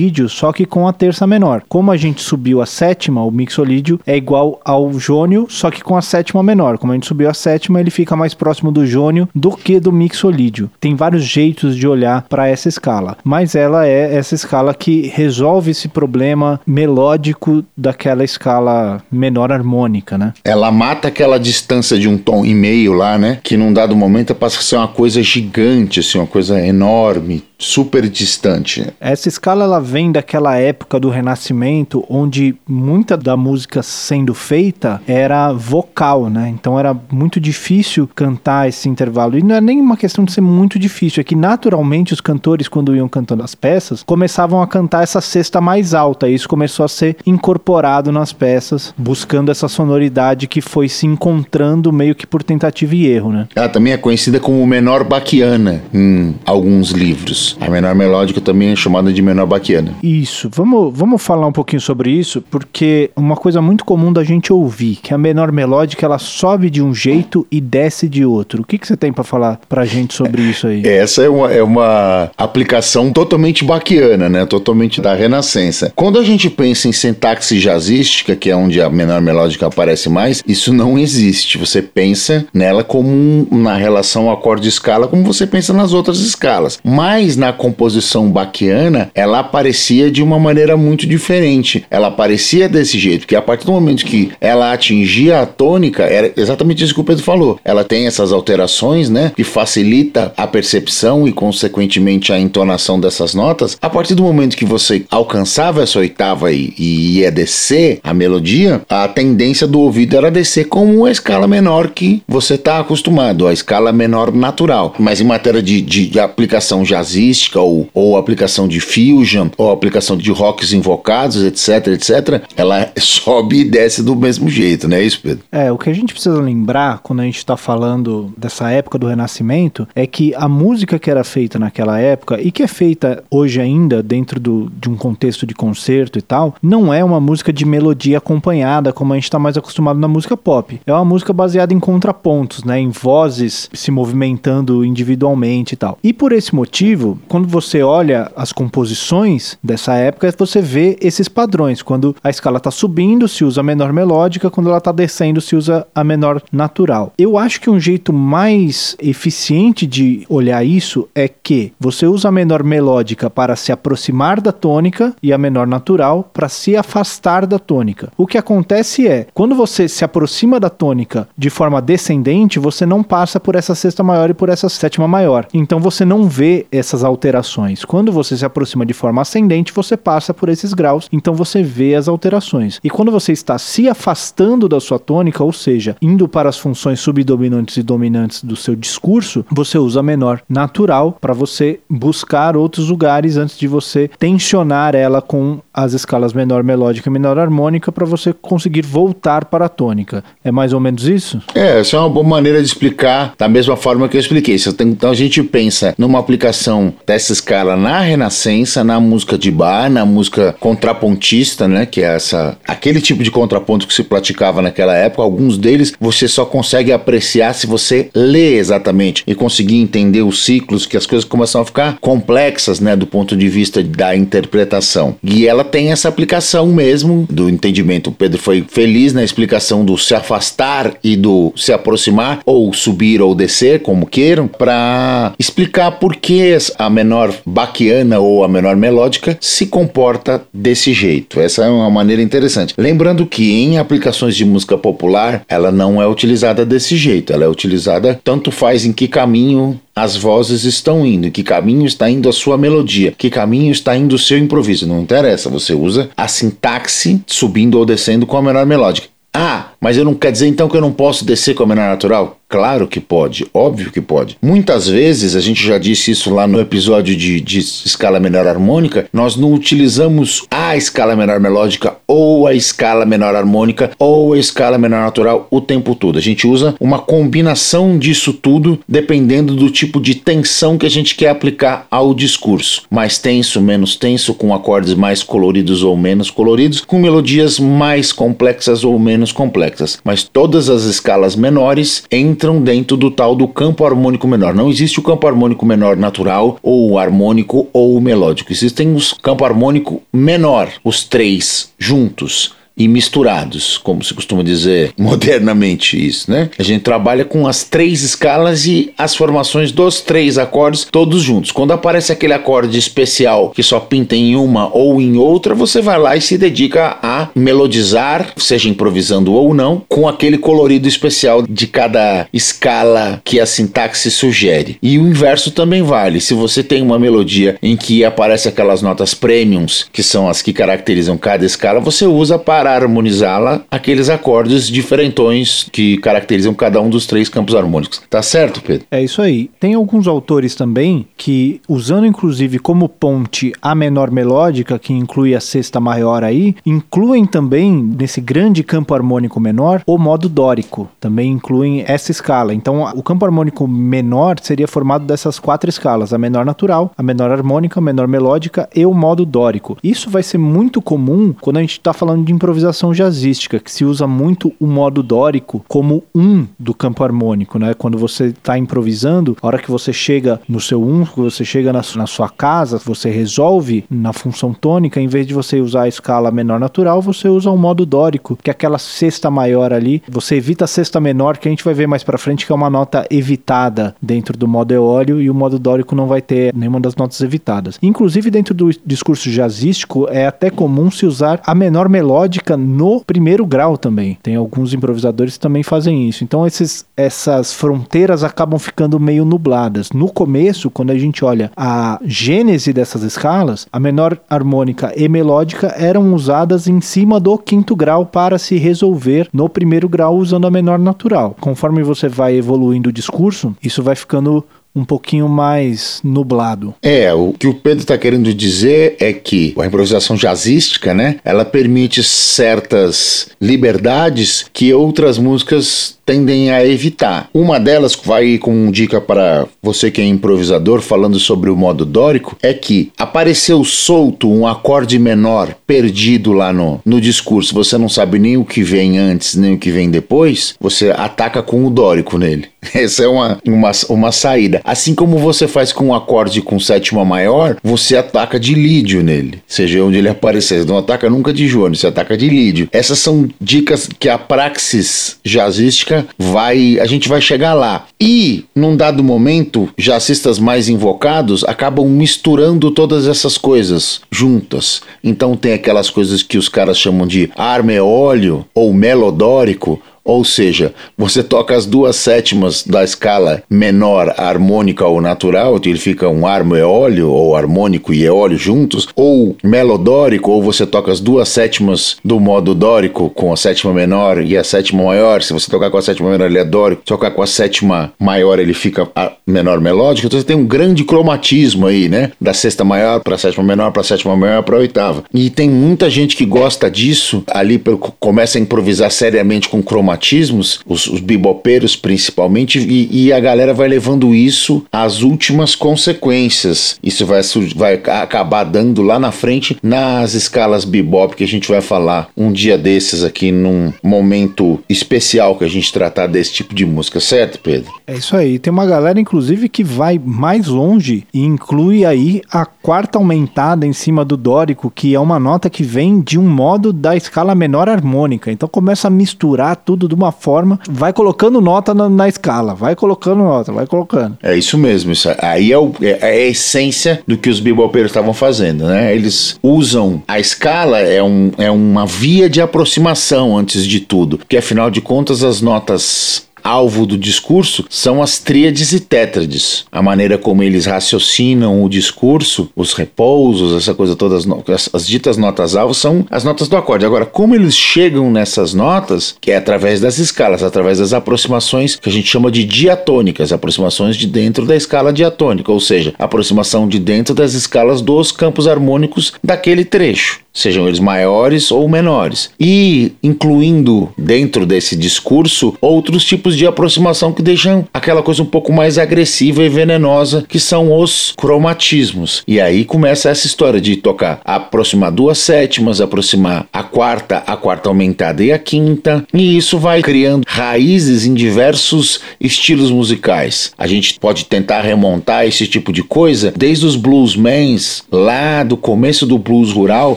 mixolídio, 0.00 0.28
só 0.28 0.52
que 0.52 0.64
com 0.64 0.88
a 0.88 0.92
terça 0.92 1.26
menor. 1.26 1.62
Como 1.68 1.90
a 1.90 1.96
gente 1.96 2.22
subiu 2.22 2.62
a 2.62 2.66
sétima, 2.66 3.22
o 3.22 3.30
mixolídio 3.30 4.00
é 4.06 4.16
igual 4.16 4.60
ao 4.64 4.92
jônio, 4.98 5.46
só 5.48 5.70
que 5.70 5.82
com 5.82 5.96
a 5.96 6.02
sétima 6.02 6.42
menor. 6.42 6.78
Como 6.78 6.92
a 6.92 6.94
gente 6.96 7.06
subiu 7.06 7.28
a 7.28 7.34
sétima, 7.34 7.80
ele 7.80 7.90
fica 7.90 8.16
mais 8.16 8.32
próximo 8.32 8.72
do 8.72 8.86
jônio 8.86 9.28
do 9.34 9.50
que 9.50 9.78
do 9.78 9.92
mixolídio. 9.92 10.70
Tem 10.80 10.94
vários 10.94 11.24
jeitos 11.24 11.76
de 11.76 11.86
olhar 11.86 12.24
para 12.28 12.48
essa 12.48 12.68
escala, 12.68 13.16
mas 13.22 13.54
ela 13.54 13.86
é 13.86 14.14
essa 14.14 14.34
escala 14.34 14.72
que 14.72 15.08
resolve 15.08 15.72
esse 15.72 15.88
problema 15.88 16.60
melódico 16.66 17.64
daquela 17.76 18.24
escala 18.24 19.02
menor 19.10 19.52
harmônica, 19.52 20.16
né? 20.16 20.32
Ela 20.44 20.70
mata 20.70 21.08
aquela 21.08 21.38
distância 21.38 21.98
de 21.98 22.08
um 22.08 22.16
tom 22.16 22.44
e 22.44 22.54
meio 22.54 22.92
lá, 22.92 23.18
né? 23.18 23.38
Que 23.42 23.56
num 23.56 23.72
dado 23.72 23.94
momento 23.94 24.34
passa 24.34 24.58
a 24.58 24.62
ser 24.62 24.76
uma 24.76 24.88
coisa 24.88 25.22
gigante, 25.22 26.00
assim, 26.00 26.18
uma 26.18 26.26
coisa 26.26 26.64
enorme, 26.64 27.42
super 27.60 28.08
distante. 28.08 28.86
Essa 28.98 29.28
escala 29.28 29.64
ela 29.64 29.80
vem 29.80 30.10
daquela 30.10 30.56
época 30.56 30.98
do 30.98 31.10
Renascimento, 31.10 32.04
onde 32.08 32.56
muita 32.66 33.16
da 33.16 33.36
música 33.36 33.82
sendo 33.82 34.34
feita 34.34 35.00
era 35.06 35.52
vocal, 35.52 36.30
né? 36.30 36.48
Então 36.48 36.78
era 36.78 36.96
muito 37.12 37.38
difícil 37.38 38.08
cantar 38.14 38.68
esse 38.68 38.88
intervalo. 38.88 39.38
E 39.38 39.42
não 39.42 39.54
é 39.54 39.60
nem 39.60 39.80
uma 39.80 39.96
questão 39.96 40.24
de 40.24 40.32
ser 40.32 40.40
muito 40.40 40.78
difícil, 40.78 41.20
é 41.20 41.24
que 41.24 41.36
naturalmente 41.36 42.14
os 42.14 42.20
cantores, 42.20 42.66
quando 42.66 42.96
iam 42.96 43.08
cantando 43.08 43.42
as 43.42 43.54
peças, 43.54 44.02
começavam 44.02 44.62
a 44.62 44.66
cantar 44.66 45.02
essa 45.02 45.20
sexta 45.20 45.60
mais 45.60 45.92
alta. 45.92 46.28
E 46.28 46.34
isso 46.34 46.48
começou 46.48 46.84
a 46.84 46.88
ser 46.88 47.16
incorporado 47.26 48.10
nas 48.10 48.32
peças, 48.32 48.94
buscando 48.96 49.50
essa 49.50 49.68
sonoridade 49.68 50.46
que 50.46 50.62
foi 50.62 50.88
se 50.88 51.06
encontrando 51.06 51.92
meio 51.92 52.14
que 52.14 52.26
por 52.26 52.42
tentativa 52.42 52.94
e 52.94 53.06
erro, 53.06 53.32
né? 53.32 53.46
Ela 53.54 53.68
também 53.68 53.92
é 53.92 53.96
conhecida 53.98 54.40
como 54.40 54.66
menor 54.66 55.04
baquiana 55.04 55.82
em 55.92 56.34
alguns 56.46 56.90
livros. 56.90 57.49
A 57.60 57.70
menor 57.70 57.94
melódica 57.94 58.40
também 58.40 58.70
é 58.70 58.76
chamada 58.76 59.12
de 59.12 59.22
menor 59.22 59.46
baquiana. 59.46 59.94
Isso, 60.02 60.50
vamos, 60.52 60.96
vamos 60.96 61.22
falar 61.22 61.46
um 61.46 61.52
pouquinho 61.52 61.80
sobre 61.80 62.10
isso, 62.10 62.42
porque 62.50 63.10
uma 63.16 63.36
coisa 63.36 63.60
muito 63.62 63.84
comum 63.84 64.12
da 64.12 64.24
gente 64.24 64.52
ouvir, 64.52 64.96
que 64.96 65.14
a 65.14 65.18
menor 65.18 65.52
melódica 65.52 66.06
ela 66.06 66.18
sobe 66.18 66.70
de 66.70 66.82
um 66.82 66.94
jeito 66.94 67.46
e 67.50 67.60
desce 67.60 68.08
de 68.08 68.24
outro. 68.24 68.62
O 68.62 68.64
que, 68.64 68.78
que 68.78 68.86
você 68.86 68.96
tem 68.96 69.12
para 69.12 69.24
falar 69.24 69.60
pra 69.68 69.84
gente 69.84 70.14
sobre 70.14 70.42
isso 70.42 70.66
aí? 70.66 70.86
Essa 70.86 71.22
é 71.22 71.28
uma, 71.28 71.52
é 71.52 71.62
uma 71.62 72.30
aplicação 72.36 73.12
totalmente 73.12 73.64
baquiana, 73.64 74.28
né? 74.28 74.46
Totalmente 74.46 75.00
da 75.00 75.14
Renascença. 75.14 75.92
Quando 75.94 76.18
a 76.18 76.24
gente 76.24 76.50
pensa 76.50 76.88
em 76.88 76.92
sintaxe 76.92 77.58
jazzística, 77.58 78.36
que 78.36 78.50
é 78.50 78.56
onde 78.56 78.80
a 78.80 78.90
menor 78.90 79.20
melódica 79.20 79.66
aparece 79.66 80.08
mais, 80.08 80.42
isso 80.46 80.72
não 80.72 80.98
existe. 80.98 81.58
Você 81.58 81.82
pensa 81.82 82.46
nela 82.52 82.82
como 82.82 83.08
um, 83.08 83.46
na 83.50 83.76
relação 83.76 84.30
acorde-escala, 84.30 85.08
como 85.08 85.22
você 85.22 85.46
pensa 85.46 85.72
nas 85.72 85.92
outras 85.92 86.20
escalas. 86.20 86.78
Mas 86.84 87.36
na 87.40 87.52
composição 87.52 88.30
baquiana, 88.30 89.10
ela 89.14 89.38
aparecia 89.38 90.10
de 90.10 90.22
uma 90.22 90.38
maneira 90.38 90.76
muito 90.76 91.06
diferente. 91.06 91.84
Ela 91.90 92.08
aparecia 92.08 92.68
desse 92.68 92.98
jeito, 92.98 93.26
que 93.26 93.34
a 93.34 93.40
partir 93.40 93.64
do 93.64 93.72
momento 93.72 94.04
que 94.04 94.30
ela 94.40 94.72
atingia 94.72 95.40
a 95.40 95.46
tônica, 95.46 96.04
era 96.04 96.32
exatamente 96.36 96.84
isso 96.84 96.94
que 96.94 97.00
o 97.00 97.04
Pedro 97.04 97.24
falou. 97.24 97.58
Ela 97.64 97.82
tem 97.82 98.06
essas 98.06 98.30
alterações, 98.30 99.08
né, 99.08 99.32
que 99.34 99.42
facilita 99.42 100.32
a 100.36 100.46
percepção 100.46 101.26
e 101.26 101.32
consequentemente 101.32 102.30
a 102.32 102.38
entonação 102.38 103.00
dessas 103.00 103.34
notas. 103.34 103.78
A 103.80 103.88
partir 103.88 104.14
do 104.14 104.22
momento 104.22 104.56
que 104.56 104.66
você 104.66 105.04
alcançava 105.10 105.82
essa 105.82 105.98
oitava 105.98 106.52
e, 106.52 106.74
e 106.78 107.18
ia 107.18 107.30
descer 107.30 108.00
a 108.04 108.12
melodia, 108.12 108.82
a 108.88 109.08
tendência 109.08 109.66
do 109.66 109.80
ouvido 109.80 110.16
era 110.16 110.30
descer 110.30 110.66
como 110.66 111.06
a 111.06 111.10
escala 111.10 111.48
menor 111.48 111.88
que 111.88 112.22
você 112.28 112.54
está 112.54 112.78
acostumado, 112.80 113.46
a 113.46 113.52
escala 113.52 113.92
menor 113.92 114.30
natural. 114.30 114.94
Mas 114.98 115.20
em 115.20 115.24
matéria 115.24 115.62
de, 115.62 115.80
de, 115.80 116.06
de 116.06 116.20
aplicação 116.20 116.84
jazzística 117.30 117.60
ou, 117.60 117.88
ou 117.94 118.16
aplicação 118.16 118.66
de 118.66 118.80
fusion 118.80 119.48
ou 119.56 119.70
aplicação 119.70 120.16
de 120.16 120.30
rocks 120.30 120.72
invocados, 120.72 121.42
etc, 121.42 121.88
etc, 121.88 122.42
ela 122.56 122.90
sobe 122.98 123.60
e 123.60 123.64
desce 123.64 124.02
do 124.02 124.16
mesmo 124.16 124.48
jeito, 124.48 124.88
né, 124.88 125.02
isso, 125.02 125.20
Pedro? 125.22 125.44
É, 125.50 125.70
o 125.70 125.78
que 125.78 125.88
a 125.88 125.92
gente 125.92 126.12
precisa 126.12 126.40
lembrar 126.40 126.98
quando 126.98 127.20
a 127.20 127.24
gente 127.24 127.38
está 127.38 127.56
falando 127.56 128.32
dessa 128.36 128.70
época 128.70 128.98
do 128.98 129.06
Renascimento 129.06 129.86
é 129.94 130.06
que 130.06 130.34
a 130.34 130.48
música 130.48 130.98
que 130.98 131.10
era 131.10 131.24
feita 131.24 131.58
naquela 131.58 131.98
época 131.98 132.40
e 132.40 132.50
que 132.50 132.62
é 132.62 132.68
feita 132.68 133.22
hoje 133.30 133.60
ainda 133.60 134.02
dentro 134.02 134.40
do, 134.40 134.70
de 134.80 134.88
um 134.88 134.96
contexto 134.96 135.46
de 135.46 135.54
concerto 135.54 136.18
e 136.18 136.22
tal, 136.22 136.54
não 136.62 136.92
é 136.92 137.04
uma 137.04 137.20
música 137.20 137.52
de 137.52 137.64
melodia 137.64 138.18
acompanhada 138.18 138.92
como 138.92 139.12
a 139.12 139.16
gente 139.16 139.24
está 139.24 139.38
mais 139.38 139.56
acostumado 139.56 139.98
na 139.98 140.08
música 140.08 140.36
pop. 140.36 140.80
É 140.86 140.92
uma 140.92 141.04
música 141.04 141.32
baseada 141.32 141.72
em 141.72 141.80
contrapontos, 141.80 142.64
né, 142.64 142.80
em 142.80 142.90
vozes 142.90 143.68
se 143.72 143.90
movimentando 143.90 144.84
individualmente 144.84 145.74
e 145.74 145.76
tal. 145.76 145.98
E 146.02 146.12
por 146.12 146.32
esse 146.32 146.54
motivo, 146.54 147.19
quando 147.28 147.48
você 147.48 147.82
olha 147.82 148.30
as 148.36 148.52
composições 148.52 149.58
dessa 149.62 149.94
época, 149.94 150.32
você 150.38 150.60
vê 150.60 150.96
esses 151.00 151.28
padrões. 151.28 151.82
Quando 151.82 152.16
a 152.22 152.30
escala 152.30 152.56
está 152.58 152.70
subindo, 152.70 153.28
se 153.28 153.44
usa 153.44 153.60
a 153.60 153.64
menor 153.64 153.92
melódica, 153.92 154.50
quando 154.50 154.68
ela 154.68 154.78
está 154.78 154.92
descendo, 154.92 155.40
se 155.40 155.54
usa 155.54 155.86
a 155.94 156.02
menor 156.02 156.42
natural. 156.52 157.12
Eu 157.18 157.36
acho 157.36 157.60
que 157.60 157.70
um 157.70 157.78
jeito 157.78 158.12
mais 158.12 158.96
eficiente 158.98 159.86
de 159.86 160.24
olhar 160.28 160.64
isso 160.64 161.08
é 161.14 161.28
que 161.28 161.72
você 161.78 162.06
usa 162.06 162.28
a 162.28 162.32
menor 162.32 162.62
melódica 162.62 163.28
para 163.28 163.56
se 163.56 163.70
aproximar 163.70 164.40
da 164.40 164.52
tônica 164.52 165.14
e 165.22 165.32
a 165.32 165.38
menor 165.38 165.66
natural 165.66 166.28
para 166.32 166.48
se 166.48 166.76
afastar 166.76 167.46
da 167.46 167.58
tônica. 167.58 168.12
O 168.16 168.26
que 168.26 168.38
acontece 168.38 169.06
é, 169.06 169.26
quando 169.34 169.54
você 169.54 169.88
se 169.88 170.04
aproxima 170.04 170.58
da 170.58 170.70
tônica 170.70 171.28
de 171.36 171.50
forma 171.50 171.80
descendente, 171.82 172.58
você 172.58 172.86
não 172.86 173.02
passa 173.02 173.38
por 173.38 173.54
essa 173.54 173.74
sexta 173.74 174.02
maior 174.02 174.30
e 174.30 174.34
por 174.34 174.48
essa 174.48 174.68
sétima 174.68 175.06
maior. 175.06 175.46
Então 175.52 175.80
você 175.80 176.04
não 176.04 176.28
vê 176.28 176.66
essas 176.70 177.04
alterações. 177.10 177.84
Quando 177.84 178.10
você 178.10 178.36
se 178.36 178.44
aproxima 178.44 178.86
de 178.86 178.94
forma 178.94 179.20
ascendente, 179.20 179.72
você 179.72 179.96
passa 179.96 180.32
por 180.32 180.48
esses 180.48 180.72
graus, 180.72 181.08
então 181.12 181.34
você 181.34 181.62
vê 181.62 181.94
as 181.94 182.08
alterações. 182.08 182.80
E 182.82 182.88
quando 182.88 183.10
você 183.10 183.32
está 183.32 183.58
se 183.58 183.88
afastando 183.88 184.68
da 184.68 184.80
sua 184.80 184.98
tônica, 184.98 185.44
ou 185.44 185.52
seja, 185.52 185.96
indo 186.00 186.28
para 186.28 186.48
as 186.48 186.58
funções 186.58 187.00
subdominantes 187.00 187.76
e 187.76 187.82
dominantes 187.82 188.42
do 188.42 188.56
seu 188.56 188.74
discurso, 188.74 189.44
você 189.50 189.76
usa 189.76 190.02
menor 190.02 190.40
natural 190.48 191.16
para 191.20 191.34
você 191.34 191.80
buscar 191.88 192.56
outros 192.56 192.88
lugares 192.88 193.36
antes 193.36 193.58
de 193.58 193.66
você 193.66 194.08
tensionar 194.18 194.94
ela 194.94 195.20
com 195.20 195.58
as 195.74 195.92
escalas 195.92 196.32
menor 196.32 196.62
melódica 196.62 197.08
e 197.08 197.12
menor 197.12 197.38
harmônica 197.38 197.90
para 197.90 198.06
você 198.06 198.32
conseguir 198.32 198.82
voltar 198.82 199.46
para 199.46 199.66
a 199.66 199.68
tônica. 199.68 200.22
É 200.44 200.50
mais 200.50 200.72
ou 200.72 200.80
menos 200.80 201.04
isso? 201.04 201.42
É, 201.54 201.80
essa 201.80 201.96
é 201.96 202.00
uma 202.00 202.08
boa 202.08 202.26
maneira 202.26 202.58
de 202.60 202.66
explicar 202.66 203.34
da 203.36 203.48
mesma 203.48 203.76
forma 203.76 204.08
que 204.08 204.16
eu 204.16 204.20
expliquei. 204.20 204.56
Então 204.80 205.10
a 205.10 205.14
gente 205.14 205.42
pensa 205.42 205.94
numa 205.98 206.18
aplicação 206.18 206.89
dessa 207.06 207.32
escala 207.32 207.76
na 207.76 208.00
Renascença, 208.00 208.84
na 208.84 209.00
música 209.00 209.36
de 209.36 209.50
bar, 209.50 209.90
na 209.90 210.04
música 210.04 210.54
contrapontista, 210.58 211.66
né, 211.66 211.86
que 211.86 212.02
é 212.02 212.14
essa 212.14 212.56
aquele 212.66 213.00
tipo 213.00 213.22
de 213.22 213.30
contraponto 213.30 213.86
que 213.86 213.94
se 213.94 214.02
praticava 214.02 214.62
naquela 214.62 214.94
época. 214.94 215.22
Alguns 215.22 215.58
deles 215.58 215.92
você 216.00 216.28
só 216.28 216.44
consegue 216.44 216.92
apreciar 216.92 217.54
se 217.54 217.66
você 217.66 218.10
lê 218.14 218.56
exatamente 218.56 219.22
e 219.26 219.34
conseguir 219.34 219.76
entender 219.76 220.22
os 220.22 220.44
ciclos, 220.44 220.86
que 220.86 220.96
as 220.96 221.06
coisas 221.06 221.28
começam 221.28 221.60
a 221.60 221.64
ficar 221.64 221.98
complexas, 222.00 222.80
né, 222.80 222.96
do 222.96 223.06
ponto 223.06 223.36
de 223.36 223.48
vista 223.48 223.82
da 223.82 224.16
interpretação. 224.16 225.16
E 225.22 225.46
ela 225.46 225.64
tem 225.64 225.90
essa 225.90 226.08
aplicação 226.08 226.66
mesmo 226.66 227.26
do 227.30 227.48
entendimento. 227.48 228.10
O 228.10 228.12
Pedro 228.12 228.40
foi 228.40 228.64
feliz 228.68 229.12
na 229.12 229.24
explicação 229.24 229.84
do 229.84 229.96
se 229.98 230.14
afastar 230.14 230.94
e 231.02 231.16
do 231.16 231.52
se 231.56 231.72
aproximar, 231.72 232.40
ou 232.44 232.72
subir 232.72 233.20
ou 233.20 233.34
descer, 233.34 233.80
como 233.80 234.06
queiram, 234.06 234.46
para 234.48 235.32
explicar 235.38 235.92
por 235.92 236.16
que 236.16 236.40
a 236.80 236.88
menor 236.88 237.34
baquiana 237.44 238.18
ou 238.18 238.42
a 238.42 238.48
menor 238.48 238.74
melódica 238.74 239.36
se 239.38 239.66
comporta 239.66 240.42
desse 240.52 240.94
jeito. 240.94 241.38
Essa 241.38 241.64
é 241.64 241.68
uma 241.68 241.90
maneira 241.90 242.22
interessante. 242.22 242.74
Lembrando 242.78 243.26
que 243.26 243.52
em 243.52 243.76
aplicações 243.76 244.34
de 244.34 244.46
música 244.46 244.78
popular, 244.78 245.42
ela 245.46 245.70
não 245.70 246.00
é 246.00 246.08
utilizada 246.08 246.64
desse 246.64 246.96
jeito, 246.96 247.34
ela 247.34 247.44
é 247.44 247.48
utilizada 247.48 248.18
tanto 248.24 248.50
faz 248.50 248.86
em 248.86 248.92
que 248.92 249.06
caminho 249.06 249.78
as 249.94 250.16
vozes 250.16 250.64
estão 250.64 251.04
indo, 251.04 251.30
que 251.30 251.42
caminho 251.42 251.84
está 251.84 252.08
indo 252.08 252.28
a 252.28 252.32
sua 252.32 252.56
melodia, 252.56 253.12
que 253.16 253.28
caminho 253.28 253.70
está 253.70 253.94
indo 253.94 254.14
o 254.14 254.18
seu 254.18 254.38
improviso. 254.38 254.86
Não 254.86 255.02
interessa, 255.02 255.50
você 255.50 255.74
usa 255.74 256.08
a 256.16 256.26
sintaxe 256.26 257.20
subindo 257.26 257.78
ou 257.78 257.84
descendo 257.84 258.26
com 258.26 258.38
a 258.38 258.42
menor 258.42 258.64
melódica. 258.64 259.08
Ah, 259.34 259.68
mas 259.80 259.96
eu 259.96 260.04
não 260.04 260.14
quer 260.14 260.32
dizer 260.32 260.46
então 260.46 260.68
que 260.68 260.76
eu 260.76 260.80
não 260.80 260.92
posso 260.92 261.24
descer 261.24 261.54
com 261.54 261.62
a 261.62 261.66
menor 261.66 261.88
natural? 261.88 262.39
Claro 262.50 262.88
que 262.88 262.98
pode, 262.98 263.46
óbvio 263.54 263.92
que 263.92 264.00
pode. 264.00 264.36
Muitas 264.42 264.88
vezes, 264.88 265.36
a 265.36 265.40
gente 265.40 265.64
já 265.64 265.78
disse 265.78 266.10
isso 266.10 266.34
lá 266.34 266.48
no 266.48 266.60
episódio 266.60 267.14
de, 267.14 267.40
de, 267.40 267.60
escala 267.60 268.18
menor 268.18 268.44
harmônica, 268.44 269.06
nós 269.12 269.36
não 269.36 269.52
utilizamos 269.52 270.44
a 270.50 270.76
escala 270.76 271.14
menor 271.14 271.38
melódica 271.38 271.94
ou 272.08 272.48
a 272.48 272.52
escala 272.52 273.06
menor 273.06 273.36
harmônica 273.36 273.92
ou 273.96 274.32
a 274.32 274.38
escala 274.38 274.76
menor 274.78 275.02
natural 275.02 275.46
o 275.48 275.60
tempo 275.60 275.94
todo. 275.94 276.18
A 276.18 276.20
gente 276.20 276.44
usa 276.44 276.74
uma 276.80 276.98
combinação 276.98 277.96
disso 277.96 278.32
tudo 278.32 278.80
dependendo 278.88 279.54
do 279.54 279.70
tipo 279.70 280.00
de 280.00 280.16
tensão 280.16 280.76
que 280.76 280.86
a 280.86 280.90
gente 280.90 281.14
quer 281.14 281.28
aplicar 281.28 281.86
ao 281.88 282.12
discurso. 282.12 282.82
Mais 282.90 283.16
tenso, 283.16 283.60
menos 283.60 283.94
tenso, 283.94 284.34
com 284.34 284.52
acordes 284.52 284.94
mais 284.94 285.22
coloridos 285.22 285.84
ou 285.84 285.96
menos 285.96 286.32
coloridos, 286.32 286.80
com 286.80 286.98
melodias 286.98 287.60
mais 287.60 288.12
complexas 288.12 288.82
ou 288.82 288.98
menos 288.98 289.30
complexas. 289.30 290.00
Mas 290.02 290.24
todas 290.24 290.68
as 290.68 290.82
escalas 290.82 291.36
menores 291.36 292.02
em 292.10 292.39
entram 292.40 292.62
dentro 292.62 292.96
do 292.96 293.10
tal 293.10 293.36
do 293.36 293.46
campo 293.46 293.84
harmônico 293.84 294.26
menor. 294.26 294.54
Não 294.54 294.70
existe 294.70 294.98
o 294.98 295.02
campo 295.02 295.26
harmônico 295.26 295.66
menor 295.66 295.94
natural, 295.94 296.58
ou 296.62 296.98
harmônico, 296.98 297.68
ou 297.70 298.00
melódico. 298.00 298.50
Existem 298.50 298.94
os 298.94 299.12
campo 299.12 299.44
harmônico 299.44 300.00
menor, 300.10 300.70
os 300.82 301.04
três 301.04 301.70
juntos 301.78 302.54
e 302.80 302.88
misturados, 302.88 303.76
como 303.76 304.02
se 304.02 304.14
costuma 304.14 304.42
dizer 304.42 304.94
modernamente 304.98 306.02
isso, 306.02 306.30
né? 306.30 306.48
A 306.58 306.62
gente 306.62 306.80
trabalha 306.80 307.26
com 307.26 307.46
as 307.46 307.62
três 307.62 308.02
escalas 308.02 308.64
e 308.64 308.90
as 308.96 309.14
formações 309.14 309.70
dos 309.70 310.00
três 310.00 310.38
acordes 310.38 310.86
todos 310.90 311.22
juntos. 311.22 311.52
Quando 311.52 311.74
aparece 311.74 312.10
aquele 312.10 312.32
acorde 312.32 312.78
especial 312.78 313.50
que 313.50 313.62
só 313.62 313.78
pinta 313.78 314.16
em 314.16 314.34
uma 314.34 314.74
ou 314.74 314.98
em 314.98 315.18
outra, 315.18 315.54
você 315.54 315.82
vai 315.82 315.98
lá 315.98 316.16
e 316.16 316.22
se 316.22 316.38
dedica 316.38 316.96
a 317.02 317.28
melodizar, 317.34 318.32
seja 318.38 318.70
improvisando 318.70 319.34
ou 319.34 319.52
não, 319.52 319.82
com 319.86 320.08
aquele 320.08 320.38
colorido 320.38 320.88
especial 320.88 321.42
de 321.42 321.66
cada 321.66 322.26
escala 322.32 323.20
que 323.22 323.38
a 323.38 323.44
sintaxe 323.44 324.10
sugere. 324.10 324.78
E 324.82 324.98
o 324.98 325.06
inverso 325.06 325.50
também 325.50 325.82
vale. 325.82 326.18
Se 326.18 326.32
você 326.32 326.62
tem 326.62 326.80
uma 326.80 326.98
melodia 326.98 327.58
em 327.62 327.76
que 327.76 328.06
aparece 328.06 328.48
aquelas 328.48 328.80
notas 328.80 329.12
premiums, 329.12 329.86
que 329.92 330.02
são 330.02 330.30
as 330.30 330.40
que 330.40 330.54
caracterizam 330.54 331.18
cada 331.18 331.44
escala, 331.44 331.78
você 331.78 332.06
usa 332.06 332.38
para 332.38 332.69
para 332.70 332.84
harmonizá-la 332.84 333.62
aqueles 333.68 334.08
acordes 334.08 334.68
diferentões 334.68 335.66
que 335.72 335.96
caracterizam 335.98 336.54
cada 336.54 336.80
um 336.80 336.88
dos 336.88 337.04
três 337.04 337.28
campos 337.28 337.56
harmônicos. 337.56 338.00
Tá 338.08 338.22
certo, 338.22 338.62
Pedro? 338.62 338.86
É 338.90 339.02
isso 339.02 339.20
aí. 339.20 339.50
Tem 339.58 339.74
alguns 339.74 340.06
autores 340.06 340.54
também 340.54 341.06
que, 341.16 341.60
usando 341.68 342.06
inclusive 342.06 342.60
como 342.60 342.88
ponte 342.88 343.52
a 343.60 343.74
menor 343.74 344.12
melódica, 344.12 344.78
que 344.78 344.92
inclui 344.92 345.34
a 345.34 345.40
sexta 345.40 345.80
maior 345.80 346.22
aí, 346.22 346.54
incluem 346.64 347.26
também 347.26 347.72
nesse 347.98 348.20
grande 348.20 348.62
campo 348.62 348.94
harmônico 348.94 349.40
menor 349.40 349.82
o 349.84 349.98
modo 349.98 350.28
dórico. 350.28 350.88
Também 351.00 351.32
incluem 351.32 351.84
essa 351.86 352.12
escala. 352.12 352.54
Então, 352.54 352.82
o 352.94 353.02
campo 353.02 353.24
harmônico 353.24 353.66
menor 353.66 354.36
seria 354.40 354.68
formado 354.68 355.04
dessas 355.04 355.40
quatro 355.40 355.68
escalas: 355.68 356.12
a 356.12 356.18
menor 356.18 356.44
natural, 356.44 356.92
a 356.96 357.02
menor 357.02 357.32
harmônica, 357.32 357.80
a 357.80 357.82
menor 357.82 358.06
melódica 358.06 358.68
e 358.74 358.86
o 358.86 358.94
modo 358.94 359.24
dórico. 359.24 359.76
Isso 359.82 360.08
vai 360.08 360.22
ser 360.22 360.38
muito 360.38 360.80
comum 360.80 361.34
quando 361.40 361.56
a 361.56 361.60
gente 361.60 361.72
está 361.72 361.92
falando 361.92 362.24
de 362.24 362.32
improvisação 362.32 362.59
jazzística, 362.92 363.58
que 363.58 363.70
se 363.70 363.84
usa 363.84 364.06
muito 364.06 364.52
o 364.58 364.66
modo 364.66 365.02
dórico 365.02 365.64
como 365.68 366.02
um 366.14 366.46
do 366.58 366.74
campo 366.74 367.04
harmônico, 367.04 367.58
né? 367.58 367.74
Quando 367.74 367.98
você 367.98 368.26
está 368.26 368.58
improvisando, 368.58 369.36
a 369.42 369.46
hora 369.46 369.58
que 369.58 369.70
você 369.70 369.92
chega 369.92 370.40
no 370.48 370.60
seu 370.60 370.82
um, 370.82 371.04
você 371.04 371.44
chega 371.44 371.72
na, 371.72 371.82
na 371.96 372.06
sua 372.06 372.28
casa, 372.28 372.80
você 372.84 373.10
resolve 373.10 373.84
na 373.90 374.12
função 374.12 374.52
tônica, 374.52 375.00
em 375.00 375.08
vez 375.08 375.26
de 375.26 375.34
você 375.34 375.60
usar 375.60 375.82
a 375.82 375.88
escala 375.88 376.30
menor 376.30 376.58
natural, 376.58 377.02
você 377.02 377.28
usa 377.28 377.50
o 377.50 377.56
modo 377.56 377.84
dórico, 377.84 378.38
que 378.42 378.50
é 378.50 378.52
aquela 378.52 378.78
sexta 378.78 379.30
maior 379.30 379.72
ali. 379.72 380.02
Você 380.08 380.36
evita 380.36 380.64
a 380.64 380.68
sexta 380.68 381.00
menor, 381.00 381.38
que 381.38 381.48
a 381.48 381.50
gente 381.50 381.64
vai 381.64 381.74
ver 381.74 381.86
mais 381.86 382.02
para 382.02 382.18
frente, 382.18 382.46
que 382.46 382.52
é 382.52 382.54
uma 382.54 382.70
nota 382.70 383.06
evitada 383.10 383.94
dentro 384.00 384.36
do 384.36 384.48
modo 384.48 384.72
eólio, 384.72 385.20
e 385.20 385.30
o 385.30 385.34
modo 385.34 385.58
dórico 385.58 385.94
não 385.94 386.06
vai 386.06 386.20
ter 386.20 386.54
nenhuma 386.54 386.80
das 386.80 386.96
notas 386.96 387.20
evitadas. 387.20 387.78
Inclusive, 387.82 388.30
dentro 388.30 388.54
do 388.54 388.70
discurso 388.84 389.30
jazzístico, 389.30 390.06
é 390.10 390.26
até 390.26 390.50
comum 390.50 390.90
se 390.90 391.06
usar 391.06 391.40
a 391.44 391.54
menor 391.54 391.88
melódica 391.88 392.39
no 392.56 393.00
primeiro 393.00 393.44
grau 393.46 393.76
também. 393.76 394.18
Tem 394.22 394.36
alguns 394.36 394.74
improvisadores 394.74 395.34
que 395.34 395.40
também 395.40 395.62
fazem 395.62 396.08
isso. 396.08 396.24
Então, 396.24 396.46
esses, 396.46 396.84
essas 396.96 397.52
fronteiras 397.52 398.24
acabam 398.24 398.58
ficando 398.58 398.98
meio 398.98 399.24
nubladas. 399.24 399.90
No 399.90 400.08
começo, 400.08 400.70
quando 400.70 400.90
a 400.90 400.98
gente 400.98 401.24
olha 401.24 401.50
a 401.56 401.98
gênese 402.04 402.72
dessas 402.72 403.02
escalas, 403.02 403.66
a 403.72 403.80
menor 403.80 404.18
harmônica 404.28 404.92
e 404.96 405.08
melódica 405.08 405.74
eram 405.76 406.14
usadas 406.14 406.66
em 406.66 406.80
cima 406.80 407.20
do 407.20 407.36
quinto 407.38 407.74
grau 407.76 408.06
para 408.06 408.38
se 408.38 408.56
resolver 408.56 409.28
no 409.32 409.48
primeiro 409.48 409.88
grau 409.88 410.16
usando 410.16 410.46
a 410.46 410.50
menor 410.50 410.78
natural. 410.78 411.36
Conforme 411.40 411.82
você 411.82 412.08
vai 412.08 412.36
evoluindo 412.36 412.88
o 412.88 412.92
discurso, 412.92 413.54
isso 413.62 413.82
vai 413.82 413.94
ficando 413.94 414.44
um 414.74 414.84
pouquinho 414.84 415.28
mais 415.28 416.00
nublado. 416.04 416.74
É, 416.82 417.12
o 417.12 417.32
que 417.32 417.46
o 417.46 417.54
Pedro 417.54 417.80
está 417.80 417.98
querendo 417.98 418.32
dizer 418.32 418.96
é 419.00 419.12
que 419.12 419.54
a 419.58 419.66
improvisação 419.66 420.16
jazzística, 420.16 420.94
né, 420.94 421.16
ela 421.24 421.44
permite 421.44 422.02
certas 422.02 423.28
liberdades 423.40 424.46
que 424.52 424.72
outras 424.72 425.18
músicas 425.18 425.98
tendem 426.10 426.50
a 426.50 426.66
evitar. 426.66 427.28
Uma 427.32 427.60
delas 427.60 427.94
vai 427.94 428.36
com 428.36 428.68
dica 428.68 429.00
para 429.00 429.46
você 429.62 429.92
que 429.92 430.00
é 430.00 430.04
improvisador, 430.04 430.80
falando 430.80 431.20
sobre 431.20 431.48
o 431.50 431.56
modo 431.56 431.84
dórico, 431.84 432.36
é 432.42 432.52
que 432.52 432.90
apareceu 432.98 433.62
solto 433.62 434.28
um 434.28 434.44
acorde 434.44 434.98
menor 434.98 435.54
perdido 435.68 436.32
lá 436.32 436.52
no, 436.52 436.80
no 436.84 437.00
discurso, 437.00 437.54
você 437.54 437.78
não 437.78 437.88
sabe 437.88 438.18
nem 438.18 438.36
o 438.36 438.44
que 438.44 438.60
vem 438.60 438.98
antes, 438.98 439.36
nem 439.36 439.54
o 439.54 439.58
que 439.58 439.70
vem 439.70 439.88
depois, 439.88 440.56
você 440.58 440.90
ataca 440.90 441.44
com 441.44 441.64
o 441.64 441.70
dórico 441.70 442.18
nele. 442.18 442.48
Essa 442.74 443.04
é 443.04 443.08
uma, 443.08 443.38
uma, 443.46 443.70
uma 443.88 444.12
saída. 444.12 444.60
Assim 444.64 444.94
como 444.94 445.18
você 445.18 445.48
faz 445.48 445.72
com 445.72 445.86
um 445.86 445.94
acorde 445.94 446.42
com 446.42 446.58
sétima 446.58 447.04
maior, 447.04 447.56
você 447.62 447.96
ataca 447.96 448.38
de 448.38 448.54
lídio 448.54 449.02
nele, 449.02 449.42
seja 449.46 449.82
onde 449.82 449.98
ele 449.98 450.08
aparecer. 450.08 450.60
Você 450.60 450.68
não 450.68 450.78
ataca 450.78 451.08
nunca 451.08 451.32
de 451.32 451.46
jônio, 451.48 451.76
você 451.76 451.86
ataca 451.86 452.16
de 452.16 452.28
lídio. 452.28 452.68
Essas 452.72 452.98
são 452.98 453.28
dicas 453.40 453.88
que 453.98 454.08
a 454.08 454.18
praxis 454.18 455.18
jazzística 455.24 455.99
vai. 456.18 456.78
A 456.80 456.86
gente 456.86 457.08
vai 457.08 457.20
chegar 457.20 457.54
lá. 457.54 457.86
E, 458.00 458.44
num 458.54 458.76
dado 458.76 459.02
momento, 459.02 459.68
jazzistas 459.78 460.38
mais 460.38 460.68
invocados 460.68 461.44
acabam 461.44 461.86
misturando 461.88 462.70
todas 462.70 463.06
essas 463.06 463.36
coisas 463.36 464.00
juntas. 464.10 464.82
Então 465.02 465.36
tem 465.36 465.52
aquelas 465.52 465.90
coisas 465.90 466.22
que 466.22 466.38
os 466.38 466.48
caras 466.48 466.78
chamam 466.78 467.06
de 467.06 467.30
armeólio 467.36 468.46
ou 468.54 468.72
melodórico 468.72 469.80
ou 470.04 470.24
seja, 470.24 470.74
você 470.96 471.22
toca 471.22 471.54
as 471.54 471.66
duas 471.66 471.96
sétimas 471.96 472.64
da 472.64 472.82
escala 472.82 473.42
menor 473.48 474.14
harmônica 474.16 474.86
ou 474.86 475.00
natural, 475.00 475.56
então 475.56 475.70
ele 475.70 475.78
fica 475.78 476.08
um 476.08 476.26
armo 476.26 476.56
eólio, 476.56 477.10
ou 477.10 477.36
harmônico 477.36 477.92
e 477.92 478.04
eólio 478.04 478.38
juntos, 478.38 478.88
ou 478.96 479.36
melodórico, 479.42 480.30
ou 480.30 480.42
você 480.42 480.66
toca 480.66 480.90
as 480.90 481.00
duas 481.00 481.28
sétimas 481.28 481.96
do 482.04 482.18
modo 482.18 482.54
dórico 482.54 483.10
com 483.10 483.32
a 483.32 483.36
sétima 483.36 483.72
menor 483.72 484.22
e 484.22 484.36
a 484.36 484.44
sétima 484.44 484.84
maior. 484.84 485.22
Se 485.22 485.32
você 485.32 485.50
tocar 485.50 485.70
com 485.70 485.78
a 485.78 485.82
sétima 485.82 486.10
menor, 486.10 486.26
ele 486.26 486.38
é 486.38 486.44
dórico, 486.44 486.82
se 486.82 486.86
tocar 486.86 487.10
com 487.10 487.22
a 487.22 487.26
sétima 487.26 487.92
maior, 487.98 488.38
ele 488.38 488.54
fica 488.54 488.88
menor 489.26 489.60
melódica. 489.60 490.06
Então 490.06 490.18
você 490.18 490.26
tem 490.26 490.36
um 490.36 490.46
grande 490.46 490.84
cromatismo 490.84 491.66
aí, 491.66 491.88
né? 491.88 492.12
Da 492.20 492.32
sexta 492.32 492.64
maior 492.64 493.00
para 493.00 493.14
a 493.14 493.18
sétima 493.18 493.44
menor, 493.44 493.70
para 493.70 493.82
a 493.82 493.84
sétima 493.84 494.16
maior 494.16 494.42
para 494.42 494.56
a 494.56 494.60
oitava. 494.60 495.04
E 495.12 495.30
tem 495.30 495.48
muita 495.48 495.90
gente 495.90 496.16
que 496.16 496.24
gosta 496.24 496.70
disso, 496.70 497.22
ali 497.28 497.62
começa 497.98 498.38
a 498.38 498.40
improvisar 498.40 498.90
seriamente 498.90 499.48
com 499.48 499.62
cromatismo 499.62 499.89
cromatismos, 499.90 500.60
os, 500.66 500.86
os 500.86 501.00
bibopeiros 501.00 501.74
principalmente, 501.74 502.58
e, 502.58 503.06
e, 503.06 503.12
a 503.12 503.18
galera 503.18 503.52
vai 503.52 503.68
levando 503.68 504.14
isso 504.14 504.64
às 504.70 505.02
últimas 505.02 505.54
consequências. 505.54 506.78
Isso 506.82 507.04
vai, 507.04 507.20
vai 507.54 507.74
acabar 507.74 508.44
dando 508.44 508.82
lá 508.82 508.98
na 508.98 509.10
frente 509.10 509.56
nas 509.62 510.14
escalas 510.14 510.64
bebop 510.64 511.16
que 511.16 511.24
a 511.24 511.28
gente 511.28 511.48
vai 511.48 511.60
falar 511.60 512.08
um 512.16 512.30
dia 512.30 512.56
desses 512.56 513.02
aqui 513.02 513.32
num 513.32 513.72
momento 513.82 514.60
especial 514.68 515.36
que 515.36 515.44
a 515.44 515.48
gente 515.48 515.72
tratar 515.72 516.06
desse 516.06 516.32
tipo 516.32 516.54
de 516.54 516.64
música, 516.64 517.00
certo, 517.00 517.40
Pedro? 517.40 517.72
É 517.86 517.94
isso 517.94 518.16
aí. 518.16 518.38
Tem 518.38 518.52
uma 518.52 518.66
galera, 518.66 519.00
inclusive, 519.00 519.48
que 519.48 519.64
vai 519.64 520.00
mais 520.02 520.46
longe 520.46 521.04
e 521.12 521.20
inclui 521.20 521.84
aí 521.84 522.22
a 522.30 522.44
quarta 522.44 522.98
aumentada 522.98 523.66
em 523.66 523.72
cima 523.72 524.04
do 524.04 524.16
dórico, 524.16 524.70
que 524.70 524.94
é 524.94 525.00
uma 525.00 525.18
nota 525.18 525.50
que 525.50 525.62
vem 525.62 526.00
de 526.00 526.18
um 526.18 526.28
modo 526.28 526.72
da 526.72 526.96
escala 526.96 527.34
menor 527.34 527.68
harmônica. 527.68 528.30
Então 528.30 528.48
começa 528.48 528.88
a 528.88 528.90
misturar 528.90 529.56
tudo 529.56 529.79
tudo 529.80 529.88
de 529.88 529.94
uma 529.94 530.12
forma, 530.12 530.60
vai 530.68 530.92
colocando 530.92 531.40
nota 531.40 531.72
na, 531.74 531.88
na 531.88 532.08
escala, 532.08 532.54
vai 532.54 532.76
colocando 532.76 533.18
nota, 533.18 533.52
vai 533.52 533.66
colocando. 533.66 534.18
É 534.22 534.36
isso 534.36 534.58
mesmo, 534.58 534.92
isso 534.92 535.08
aí 535.18 535.50
é, 535.50 535.58
o, 535.58 535.72
é, 535.80 535.98
é 536.00 536.06
a 536.06 536.26
essência 536.28 537.02
do 537.06 537.16
que 537.16 537.30
os 537.30 537.40
bebopeiros 537.40 537.90
estavam 537.90 538.12
fazendo, 538.12 538.66
né? 538.66 538.94
Eles 538.94 539.38
usam 539.42 540.02
a 540.06 540.20
escala 540.20 540.78
é, 540.80 541.02
um, 541.02 541.32
é 541.38 541.50
uma 541.50 541.86
via 541.86 542.28
de 542.28 542.40
aproximação 542.40 543.36
antes 543.36 543.66
de 543.66 543.80
tudo, 543.80 544.18
porque 544.18 544.36
afinal 544.36 544.70
de 544.70 544.80
contas 544.80 545.24
as 545.24 545.40
notas 545.40 546.28
alvo 546.42 546.86
do 546.86 546.96
discurso 546.96 547.64
são 547.68 548.02
as 548.02 548.18
tríades 548.18 548.72
e 548.72 548.80
tétrades. 548.80 549.64
A 549.70 549.82
maneira 549.82 550.18
como 550.18 550.42
eles 550.42 550.66
raciocinam 550.66 551.62
o 551.62 551.68
discurso, 551.68 552.50
os 552.54 552.72
repousos, 552.72 553.56
essa 553.56 553.74
coisa 553.74 553.96
toda, 553.96 554.16
as, 554.16 554.70
as 554.72 554.86
ditas 554.86 555.16
notas 555.16 555.56
alvo 555.56 555.74
são 555.74 556.06
as 556.10 556.24
notas 556.24 556.48
do 556.48 556.56
acorde. 556.56 556.84
Agora, 556.84 557.06
como 557.06 557.34
eles 557.34 557.56
chegam 557.56 558.10
nessas 558.10 558.54
notas, 558.54 559.16
que 559.20 559.30
é 559.30 559.36
através 559.36 559.80
das 559.80 559.98
escalas, 559.98 560.42
através 560.42 560.78
das 560.78 560.92
aproximações 560.92 561.76
que 561.76 561.88
a 561.88 561.92
gente 561.92 562.08
chama 562.08 562.30
de 562.30 562.44
diatônicas, 562.44 563.32
aproximações 563.32 563.96
de 563.96 564.06
dentro 564.06 564.46
da 564.46 564.56
escala 564.56 564.92
diatônica, 564.92 565.50
ou 565.50 565.60
seja, 565.60 565.94
aproximação 565.98 566.68
de 566.68 566.78
dentro 566.78 567.14
das 567.14 567.34
escalas 567.34 567.80
dos 567.80 568.12
campos 568.12 568.46
harmônicos 568.46 569.12
daquele 569.22 569.64
trecho 569.64 570.20
sejam 570.32 570.66
eles 570.66 570.80
maiores 570.80 571.50
ou 571.50 571.68
menores, 571.68 572.30
e 572.38 572.92
incluindo 573.02 573.92
dentro 573.96 574.46
desse 574.46 574.76
discurso 574.76 575.54
outros 575.60 576.04
tipos 576.04 576.36
de 576.36 576.46
aproximação 576.46 577.12
que 577.12 577.22
deixam 577.22 577.66
aquela 577.72 578.02
coisa 578.02 578.22
um 578.22 578.26
pouco 578.26 578.52
mais 578.52 578.78
agressiva 578.78 579.42
e 579.42 579.48
venenosa, 579.48 580.24
que 580.28 580.38
são 580.38 580.78
os 580.78 581.12
cromatismos. 581.16 582.22
E 582.26 582.40
aí 582.40 582.64
começa 582.64 583.10
essa 583.10 583.26
história 583.26 583.60
de 583.60 583.76
tocar, 583.76 584.20
aproximar 584.24 584.90
duas 584.90 585.18
sétimas, 585.18 585.80
aproximar 585.80 586.46
a 586.52 586.62
quarta, 586.62 587.22
a 587.26 587.36
quarta 587.36 587.68
aumentada 587.68 588.22
e 588.22 588.32
a 588.32 588.38
quinta, 588.38 589.04
e 589.12 589.36
isso 589.36 589.58
vai 589.58 589.82
criando 589.82 590.24
raízes 590.26 591.06
em 591.06 591.14
diversos 591.14 592.00
estilos 592.20 592.70
musicais. 592.70 593.52
A 593.58 593.66
gente 593.66 593.98
pode 593.98 594.24
tentar 594.24 594.62
remontar 594.62 595.26
esse 595.26 595.46
tipo 595.46 595.72
de 595.72 595.82
coisa 595.82 596.32
desde 596.36 596.66
os 596.66 596.76
bluesmans 596.76 597.82
lá 597.90 598.42
do 598.42 598.56
começo 598.56 599.06
do 599.06 599.18
blues 599.18 599.52
rural, 599.52 599.96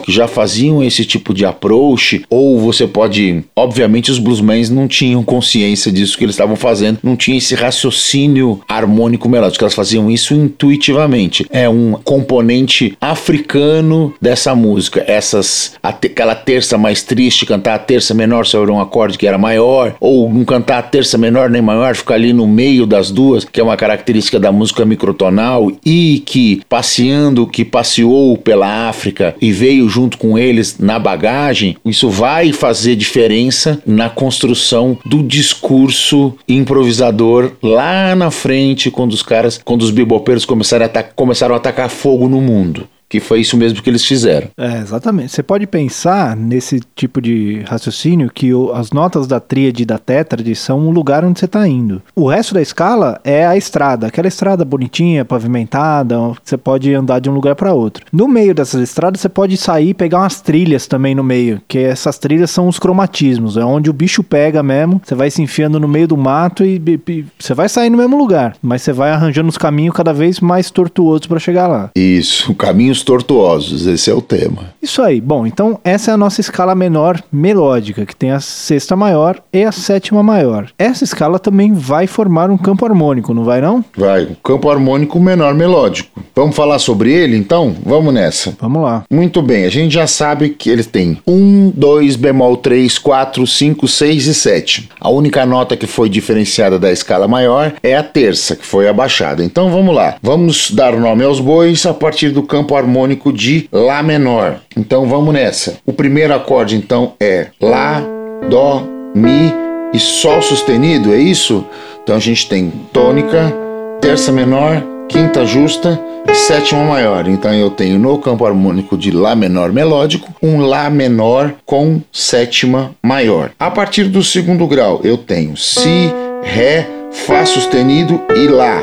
que 0.00 0.12
já 0.12 0.26
faziam 0.34 0.82
esse 0.82 1.04
tipo 1.04 1.32
de 1.32 1.46
approach, 1.46 2.24
ou 2.28 2.58
você 2.58 2.86
pode. 2.86 3.44
Obviamente, 3.54 4.10
os 4.10 4.18
bluesmans 4.18 4.68
não 4.68 4.88
tinham 4.88 5.22
consciência 5.22 5.90
disso 5.90 6.18
que 6.18 6.24
eles 6.24 6.34
estavam 6.34 6.56
fazendo, 6.56 6.98
não 7.02 7.16
tinha 7.16 7.38
esse 7.38 7.54
raciocínio 7.54 8.60
harmônico 8.68 9.28
melódico, 9.28 9.64
elas 9.64 9.74
faziam 9.74 10.10
isso 10.10 10.34
intuitivamente. 10.34 11.46
É 11.50 11.68
um 11.68 11.92
componente 12.04 12.96
africano 13.00 14.12
dessa 14.20 14.54
música. 14.54 15.04
Essas. 15.06 15.74
aquela 15.82 16.34
terça 16.34 16.76
mais 16.76 17.02
triste, 17.02 17.46
cantar 17.46 17.74
a 17.74 17.78
terça 17.78 18.12
menor 18.12 18.46
sobre 18.46 18.70
um 18.70 18.80
acorde 18.80 19.16
que 19.16 19.26
era 19.26 19.38
maior, 19.38 19.94
ou 20.00 20.32
não 20.32 20.44
cantar 20.44 20.78
a 20.78 20.82
terça 20.82 21.16
menor 21.16 21.48
nem 21.48 21.62
maior, 21.62 21.94
ficar 21.94 22.14
ali 22.14 22.32
no 22.32 22.46
meio 22.46 22.86
das 22.86 23.10
duas, 23.10 23.44
que 23.44 23.60
é 23.60 23.62
uma 23.64 23.76
característica 23.76 24.40
da 24.40 24.50
música 24.50 24.84
microtonal 24.84 25.70
e 25.84 26.22
que 26.26 26.62
passeando, 26.68 27.46
que 27.46 27.64
passeou 27.64 28.36
pela 28.36 28.88
África 28.88 29.34
e 29.40 29.52
veio 29.52 29.88
junto 29.88 30.13
junto 30.14 30.18
com 30.18 30.38
eles 30.38 30.78
na 30.78 30.98
bagagem, 30.98 31.76
isso 31.84 32.08
vai 32.08 32.52
fazer 32.52 32.96
diferença 32.96 33.80
na 33.84 34.08
construção 34.08 34.96
do 35.04 35.22
discurso 35.22 36.34
improvisador 36.48 37.52
lá 37.62 38.14
na 38.14 38.30
frente, 38.30 38.90
quando 38.90 39.12
os 39.12 39.22
caras, 39.22 39.60
quando 39.64 39.82
os 39.82 39.90
bibopeiros 39.90 40.44
começaram 40.44 40.86
a, 40.86 41.02
começaram 41.02 41.54
a 41.54 41.58
atacar 41.58 41.90
fogo 41.90 42.28
no 42.28 42.40
mundo 42.40 42.88
que 43.14 43.20
foi 43.20 43.40
isso 43.40 43.56
mesmo 43.56 43.80
que 43.80 43.88
eles 43.88 44.04
fizeram. 44.04 44.48
É, 44.58 44.78
exatamente. 44.78 45.30
Você 45.30 45.40
pode 45.40 45.68
pensar 45.68 46.34
nesse 46.34 46.80
tipo 46.96 47.22
de 47.22 47.62
raciocínio 47.64 48.28
que 48.28 48.52
o, 48.52 48.72
as 48.72 48.90
notas 48.90 49.28
da 49.28 49.38
tríade 49.38 49.84
e 49.84 49.86
da 49.86 49.98
tétrade 49.98 50.52
são 50.56 50.88
o 50.88 50.90
lugar 50.90 51.24
onde 51.24 51.38
você 51.38 51.44
está 51.44 51.68
indo. 51.68 52.02
O 52.16 52.26
resto 52.26 52.54
da 52.54 52.60
escala 52.60 53.20
é 53.22 53.46
a 53.46 53.56
estrada, 53.56 54.08
aquela 54.08 54.26
estrada 54.26 54.64
bonitinha, 54.64 55.24
pavimentada, 55.24 56.16
você 56.42 56.56
pode 56.56 56.92
andar 56.92 57.20
de 57.20 57.30
um 57.30 57.32
lugar 57.32 57.54
para 57.54 57.72
outro. 57.72 58.04
No 58.12 58.26
meio 58.26 58.52
dessas 58.52 58.82
estradas 58.82 59.20
você 59.20 59.28
pode 59.28 59.56
sair 59.56 59.90
e 59.90 59.94
pegar 59.94 60.18
umas 60.18 60.40
trilhas 60.40 60.88
também 60.88 61.14
no 61.14 61.22
meio, 61.22 61.62
que 61.68 61.78
essas 61.78 62.18
trilhas 62.18 62.50
são 62.50 62.66
os 62.66 62.80
cromatismos, 62.80 63.56
é 63.56 63.64
onde 63.64 63.88
o 63.88 63.92
bicho 63.92 64.24
pega 64.24 64.60
mesmo, 64.60 65.00
você 65.04 65.14
vai 65.14 65.30
se 65.30 65.40
enfiando 65.40 65.78
no 65.78 65.86
meio 65.86 66.08
do 66.08 66.16
mato 66.16 66.64
e, 66.64 66.82
e 67.08 67.24
você 67.38 67.54
vai 67.54 67.68
sair 67.68 67.90
no 67.90 67.98
mesmo 67.98 68.18
lugar, 68.18 68.56
mas 68.60 68.82
você 68.82 68.92
vai 68.92 69.12
arranjando 69.12 69.50
os 69.50 69.58
caminhos 69.58 69.94
cada 69.94 70.12
vez 70.12 70.40
mais 70.40 70.68
tortuosos 70.68 71.28
para 71.28 71.38
chegar 71.38 71.68
lá. 71.68 71.90
Isso, 71.94 72.52
caminhos 72.56 73.03
tortuosos, 73.04 73.86
esse 73.86 74.10
é 74.10 74.14
o 74.14 74.20
tema. 74.20 74.74
Isso 74.82 75.00
aí. 75.00 75.20
Bom, 75.20 75.46
então 75.46 75.78
essa 75.84 76.10
é 76.10 76.14
a 76.14 76.16
nossa 76.16 76.40
escala 76.40 76.74
menor 76.74 77.22
melódica, 77.32 78.04
que 78.04 78.16
tem 78.16 78.32
a 78.32 78.40
sexta 78.40 78.96
maior 78.96 79.40
e 79.52 79.62
a 79.62 79.72
sétima 79.72 80.22
maior. 80.22 80.68
Essa 80.78 81.04
escala 81.04 81.38
também 81.38 81.72
vai 81.72 82.06
formar 82.06 82.50
um 82.50 82.58
campo 82.58 82.84
harmônico, 82.84 83.32
não 83.32 83.44
vai 83.44 83.60
não? 83.60 83.84
Vai, 83.96 84.24
um 84.24 84.36
campo 84.42 84.70
harmônico 84.70 85.20
menor 85.20 85.54
melódico. 85.54 86.22
Vamos 86.34 86.56
falar 86.56 86.78
sobre 86.78 87.12
ele 87.12 87.36
então? 87.36 87.76
Vamos 87.84 88.12
nessa. 88.12 88.54
Vamos 88.60 88.82
lá. 88.82 89.04
Muito 89.10 89.40
bem, 89.40 89.64
a 89.64 89.70
gente 89.70 89.94
já 89.94 90.06
sabe 90.06 90.50
que 90.50 90.70
ele 90.70 90.82
tem 90.82 91.18
1, 91.26 91.72
2, 91.76 92.16
bemol 92.16 92.56
3, 92.56 92.98
4, 92.98 93.46
5, 93.46 93.86
6 93.86 94.26
e 94.26 94.34
7. 94.34 94.88
A 95.00 95.10
única 95.10 95.46
nota 95.46 95.76
que 95.76 95.86
foi 95.86 96.08
diferenciada 96.08 96.78
da 96.78 96.90
escala 96.90 97.28
maior 97.28 97.74
é 97.82 97.96
a 97.96 98.02
terça, 98.02 98.56
que 98.56 98.66
foi 98.66 98.88
abaixada. 98.88 99.44
Então 99.44 99.70
vamos 99.70 99.94
lá. 99.94 100.16
Vamos 100.22 100.70
dar 100.70 100.98
nome 100.98 101.24
aos 101.24 101.40
bois 101.40 101.86
a 101.86 101.94
partir 101.94 102.30
do 102.30 102.42
campo 102.42 102.74
harmônico 102.74 102.83
harmônico 102.84 103.32
de 103.32 103.68
Lá 103.72 104.02
menor. 104.02 104.60
Então 104.76 105.06
vamos 105.06 105.32
nessa. 105.32 105.78
O 105.84 105.92
primeiro 105.92 106.34
acorde 106.34 106.76
então 106.76 107.14
é 107.18 107.48
Lá, 107.60 108.02
Dó, 108.48 108.82
Mi 109.14 109.52
e 109.92 109.98
Sol 109.98 110.42
sustenido, 110.42 111.12
é 111.12 111.18
isso? 111.18 111.64
Então 112.02 112.16
a 112.16 112.20
gente 112.20 112.48
tem 112.48 112.70
tônica, 112.92 113.52
terça 114.00 114.30
menor, 114.30 114.82
quinta 115.08 115.46
justa 115.46 115.98
e 116.28 116.34
sétima 116.34 116.84
maior. 116.84 117.26
Então 117.28 117.52
eu 117.54 117.70
tenho 117.70 117.98
no 117.98 118.18
campo 118.18 118.44
harmônico 118.44 118.96
de 118.96 119.10
Lá 119.10 119.34
menor 119.34 119.72
melódico 119.72 120.32
um 120.42 120.60
Lá 120.60 120.90
menor 120.90 121.54
com 121.64 122.00
sétima 122.12 122.94
maior. 123.02 123.52
A 123.58 123.70
partir 123.70 124.04
do 124.04 124.22
segundo 124.22 124.66
grau 124.66 125.00
eu 125.02 125.16
tenho 125.16 125.56
Si, 125.56 126.12
Ré, 126.42 126.86
Fá 127.10 127.46
sustenido 127.46 128.20
e 128.34 128.48
Lá. 128.48 128.82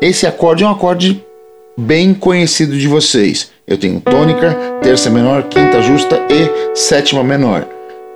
Esse 0.00 0.26
acorde 0.26 0.62
é 0.62 0.66
um 0.66 0.70
acorde 0.70 1.24
bem 1.76 2.14
conhecido 2.14 2.76
de 2.78 2.88
vocês. 2.88 3.50
Eu 3.66 3.76
tenho 3.76 4.00
tônica, 4.00 4.54
terça 4.82 5.10
menor, 5.10 5.44
quinta 5.44 5.82
justa 5.82 6.20
e 6.30 6.76
sétima 6.76 7.22
menor. 7.22 7.66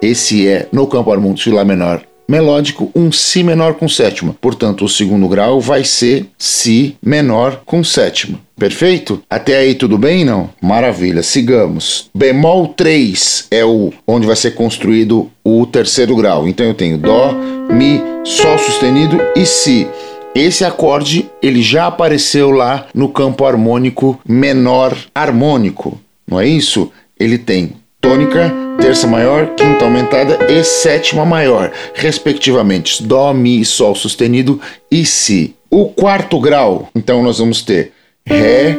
Esse 0.01 0.49
é, 0.49 0.67
no 0.73 0.87
campo 0.87 1.13
harmônico 1.13 1.41
de 1.41 1.51
Lá 1.51 1.65
menor 1.65 2.03
melódico, 2.31 2.93
um 2.95 3.11
Si 3.11 3.43
menor 3.43 3.75
com 3.75 3.89
sétima. 3.89 4.37
Portanto, 4.41 4.85
o 4.85 4.89
segundo 4.89 5.27
grau 5.27 5.61
vai 5.61 5.83
ser 5.83 6.27
Si 6.39 6.97
menor 7.05 7.63
com 7.67 7.83
sétima. 7.83 8.39
Perfeito? 8.57 9.21
Até 9.29 9.59
aí 9.59 9.75
tudo 9.75 9.99
bem, 9.99 10.25
não? 10.25 10.49
Maravilha, 10.63 11.23
sigamos. 11.23 12.09
Bemol 12.15 12.69
3 12.69 13.49
é 13.51 13.65
o 13.65 13.93
onde 14.07 14.27
vai 14.27 14.37
ser 14.37 14.53
construído 14.53 15.29
o 15.43 15.67
terceiro 15.67 16.15
grau. 16.15 16.47
Então 16.47 16.65
eu 16.65 16.75
tenho 16.75 16.97
Dó, 16.97 17.35
Mi, 17.69 18.01
Sol 18.25 18.59
sustenido 18.59 19.19
e 19.35 19.45
Si. 19.45 19.89
Esse 20.35 20.65
acorde 20.65 21.29
ele 21.43 21.61
já 21.61 21.87
apareceu 21.87 22.51
lá 22.51 22.87
no 22.95 23.09
campo 23.09 23.45
harmônico 23.45 24.19
menor 24.27 24.97
harmônico, 25.13 26.01
não 26.27 26.41
é 26.41 26.47
isso? 26.47 26.93
Ele 27.19 27.37
tem 27.37 27.73
tônica, 28.01 28.53
terça 28.81 29.09
maior, 29.09 29.55
quinta 29.57 29.85
aumentada 29.85 30.39
e 30.51 30.63
sétima 30.63 31.25
maior, 31.25 31.73
respectivamente, 31.95 33.03
dó, 33.03 33.33
mi, 33.33 33.65
sol 33.65 33.95
sustenido 33.95 34.61
e 34.91 35.05
si. 35.05 35.57
O 35.69 35.87
quarto 35.87 36.39
grau, 36.41 36.89
então 36.95 37.23
nós 37.23 37.39
vamos 37.39 37.63
ter 37.63 37.93
ré, 38.25 38.77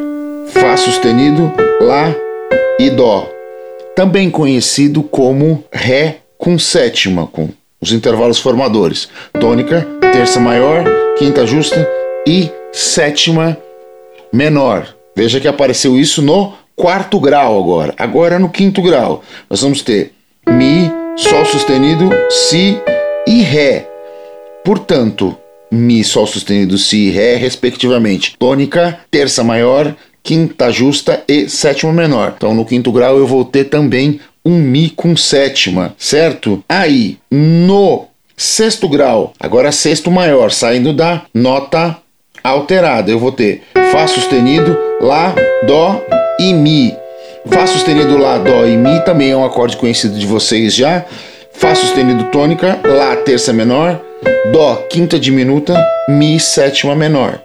fá 0.47 0.77
sustenido, 0.77 1.51
lá 1.81 2.15
e 2.79 2.89
dó, 2.89 3.29
também 3.95 4.29
conhecido 4.29 5.03
como 5.03 5.63
ré 5.71 6.19
com 6.37 6.57
sétima, 6.57 7.27
com 7.27 7.49
os 7.79 7.91
intervalos 7.91 8.39
formadores, 8.39 9.09
tônica, 9.39 9.85
terça 10.13 10.39
maior, 10.39 10.83
quinta 11.21 11.45
justa 11.45 11.87
e 12.25 12.49
sétima 12.71 13.55
menor. 14.33 14.87
Veja 15.15 15.39
que 15.39 15.47
apareceu 15.47 15.95
isso 15.99 16.19
no 16.19 16.53
quarto 16.75 17.19
grau 17.19 17.59
agora. 17.59 17.93
Agora 17.95 18.39
no 18.39 18.49
quinto 18.49 18.81
grau. 18.81 19.23
Nós 19.47 19.61
vamos 19.61 19.83
ter 19.83 20.13
Mi, 20.49 20.91
Sol 21.15 21.45
sustenido, 21.45 22.09
Si 22.27 22.75
e 23.27 23.43
Ré. 23.43 23.87
Portanto, 24.65 25.37
Mi, 25.71 26.03
Sol 26.03 26.25
sustenido, 26.25 26.75
Si 26.79 27.09
e 27.09 27.11
Ré, 27.11 27.35
respectivamente. 27.35 28.35
Tônica, 28.39 28.99
terça 29.11 29.43
maior, 29.43 29.95
quinta 30.23 30.71
justa 30.71 31.23
e 31.27 31.47
sétima 31.47 31.93
menor. 31.93 32.33
Então, 32.35 32.55
no 32.55 32.65
quinto 32.65 32.91
grau 32.91 33.19
eu 33.19 33.27
vou 33.27 33.45
ter 33.45 33.65
também 33.65 34.19
um 34.43 34.57
Mi 34.57 34.89
com 34.89 35.15
sétima, 35.15 35.93
certo? 35.99 36.63
Aí, 36.67 37.19
no 37.29 38.07
Sexto 38.43 38.89
grau, 38.89 39.33
agora 39.39 39.71
sexto 39.71 40.09
maior, 40.09 40.49
saindo 40.49 40.93
da 40.93 41.21
nota 41.31 41.95
alterada. 42.43 43.11
Eu 43.11 43.19
vou 43.19 43.31
ter 43.31 43.61
Fá 43.91 44.07
sustenido, 44.07 44.75
Lá, 44.99 45.35
Dó 45.67 46.03
e 46.39 46.51
Mi. 46.51 46.91
Fá 47.45 47.67
sustenido, 47.67 48.17
Lá, 48.17 48.39
Dó 48.39 48.65
e 48.65 48.75
Mi 48.75 48.99
também 49.05 49.29
é 49.29 49.37
um 49.37 49.45
acorde 49.45 49.77
conhecido 49.77 50.17
de 50.17 50.25
vocês 50.25 50.73
já. 50.73 51.05
Fá 51.53 51.75
sustenido 51.75 52.31
tônica, 52.31 52.79
Lá 52.83 53.15
terça 53.17 53.53
menor, 53.53 54.01
Dó 54.51 54.87
quinta 54.89 55.19
diminuta, 55.19 55.79
Mi 56.09 56.39
sétima 56.39 56.95
menor. 56.95 57.39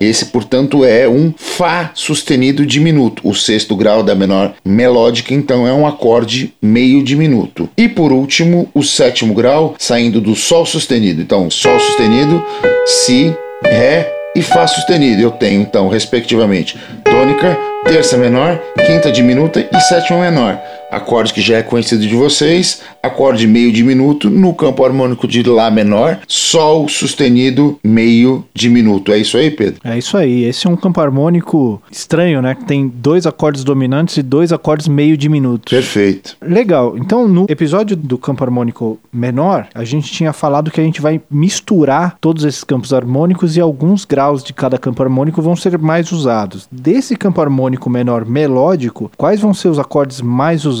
Esse, 0.00 0.26
portanto, 0.26 0.84
é 0.84 1.08
um 1.08 1.32
Fá 1.36 1.90
sustenido 1.94 2.66
diminuto. 2.66 3.26
O 3.26 3.34
sexto 3.34 3.74
grau 3.74 4.02
da 4.02 4.14
menor 4.14 4.54
melódica, 4.64 5.32
então, 5.32 5.66
é 5.66 5.72
um 5.72 5.86
acorde 5.86 6.52
meio 6.60 7.02
diminuto. 7.02 7.68
E 7.76 7.88
por 7.88 8.12
último, 8.12 8.68
o 8.74 8.82
sétimo 8.82 9.34
grau, 9.34 9.74
saindo 9.78 10.20
do 10.20 10.34
Sol 10.34 10.66
sustenido. 10.66 11.20
Então, 11.22 11.50
Sol 11.50 11.78
sustenido, 11.78 12.44
Si, 12.84 13.34
Ré 13.64 14.12
e 14.34 14.42
Fá 14.42 14.66
sustenido. 14.66 15.22
Eu 15.22 15.30
tenho, 15.30 15.62
então, 15.62 15.88
respectivamente, 15.88 16.78
tônica, 17.02 17.58
terça 17.84 18.16
menor, 18.16 18.60
quinta 18.86 19.10
diminuta 19.10 19.66
e 19.72 19.80
sétima 19.80 20.20
menor 20.20 20.60
acorde 20.90 21.32
que 21.32 21.40
já 21.40 21.58
é 21.58 21.62
conhecido 21.62 22.06
de 22.06 22.14
vocês, 22.14 22.82
acorde 23.02 23.46
meio 23.46 23.72
diminuto 23.72 24.30
no 24.30 24.54
campo 24.54 24.84
harmônico 24.84 25.26
de 25.26 25.42
Lá 25.42 25.70
menor, 25.70 26.18
Sol 26.26 26.88
sustenido 26.88 27.78
meio 27.82 28.44
diminuto. 28.54 29.12
É 29.12 29.18
isso 29.18 29.36
aí, 29.36 29.50
Pedro? 29.50 29.80
É 29.84 29.96
isso 29.96 30.16
aí. 30.16 30.44
Esse 30.44 30.66
é 30.66 30.70
um 30.70 30.76
campo 30.76 31.00
harmônico 31.00 31.80
estranho, 31.90 32.42
né? 32.42 32.54
Que 32.54 32.64
tem 32.64 32.88
dois 32.88 33.26
acordes 33.26 33.64
dominantes 33.64 34.16
e 34.16 34.22
dois 34.22 34.52
acordes 34.52 34.88
meio 34.88 35.16
diminutos. 35.16 35.70
Perfeito. 35.70 36.36
Legal. 36.42 36.96
Então, 36.98 37.28
no 37.28 37.46
episódio 37.48 37.96
do 37.96 38.18
campo 38.18 38.44
harmônico 38.44 38.98
menor, 39.12 39.68
a 39.74 39.84
gente 39.84 40.12
tinha 40.12 40.32
falado 40.32 40.70
que 40.70 40.80
a 40.80 40.84
gente 40.84 41.00
vai 41.00 41.20
misturar 41.30 42.16
todos 42.20 42.44
esses 42.44 42.64
campos 42.64 42.92
harmônicos 42.92 43.56
e 43.56 43.60
alguns 43.60 44.04
graus 44.04 44.42
de 44.42 44.52
cada 44.52 44.78
campo 44.78 45.02
harmônico 45.02 45.40
vão 45.40 45.56
ser 45.56 45.78
mais 45.78 46.12
usados. 46.12 46.68
Desse 46.70 47.16
campo 47.16 47.40
harmônico 47.40 47.88
menor 47.88 48.24
melódico, 48.24 49.10
quais 49.16 49.40
vão 49.40 49.54
ser 49.54 49.68
os 49.68 49.78
acordes 49.78 50.20
mais 50.20 50.64
usados? 50.64 50.75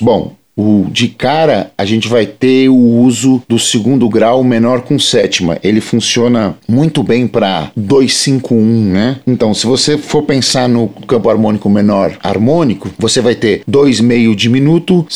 Bom, 0.00 0.36
o, 0.56 0.86
de 0.90 1.08
cara, 1.08 1.72
a 1.76 1.84
gente 1.84 2.08
vai 2.08 2.26
ter 2.26 2.68
o 2.68 2.76
uso 2.76 3.42
do 3.48 3.58
segundo 3.58 4.08
grau 4.08 4.44
menor 4.44 4.82
com 4.82 4.98
sétima. 4.98 5.58
Ele 5.62 5.80
funciona 5.80 6.56
muito 6.68 7.02
bem 7.02 7.26
para 7.26 7.70
251, 7.76 8.92
né? 8.92 9.16
Então, 9.26 9.52
se 9.52 9.66
você 9.66 9.98
for 9.98 10.22
pensar 10.22 10.68
no 10.68 10.88
campo 11.06 11.28
harmônico 11.28 11.68
menor 11.68 12.16
harmônico, 12.22 12.90
você 12.98 13.20
vai 13.20 13.34
ter 13.34 13.62
dois 13.66 14.00
meio 14.00 14.34
diminuto, 14.34 15.06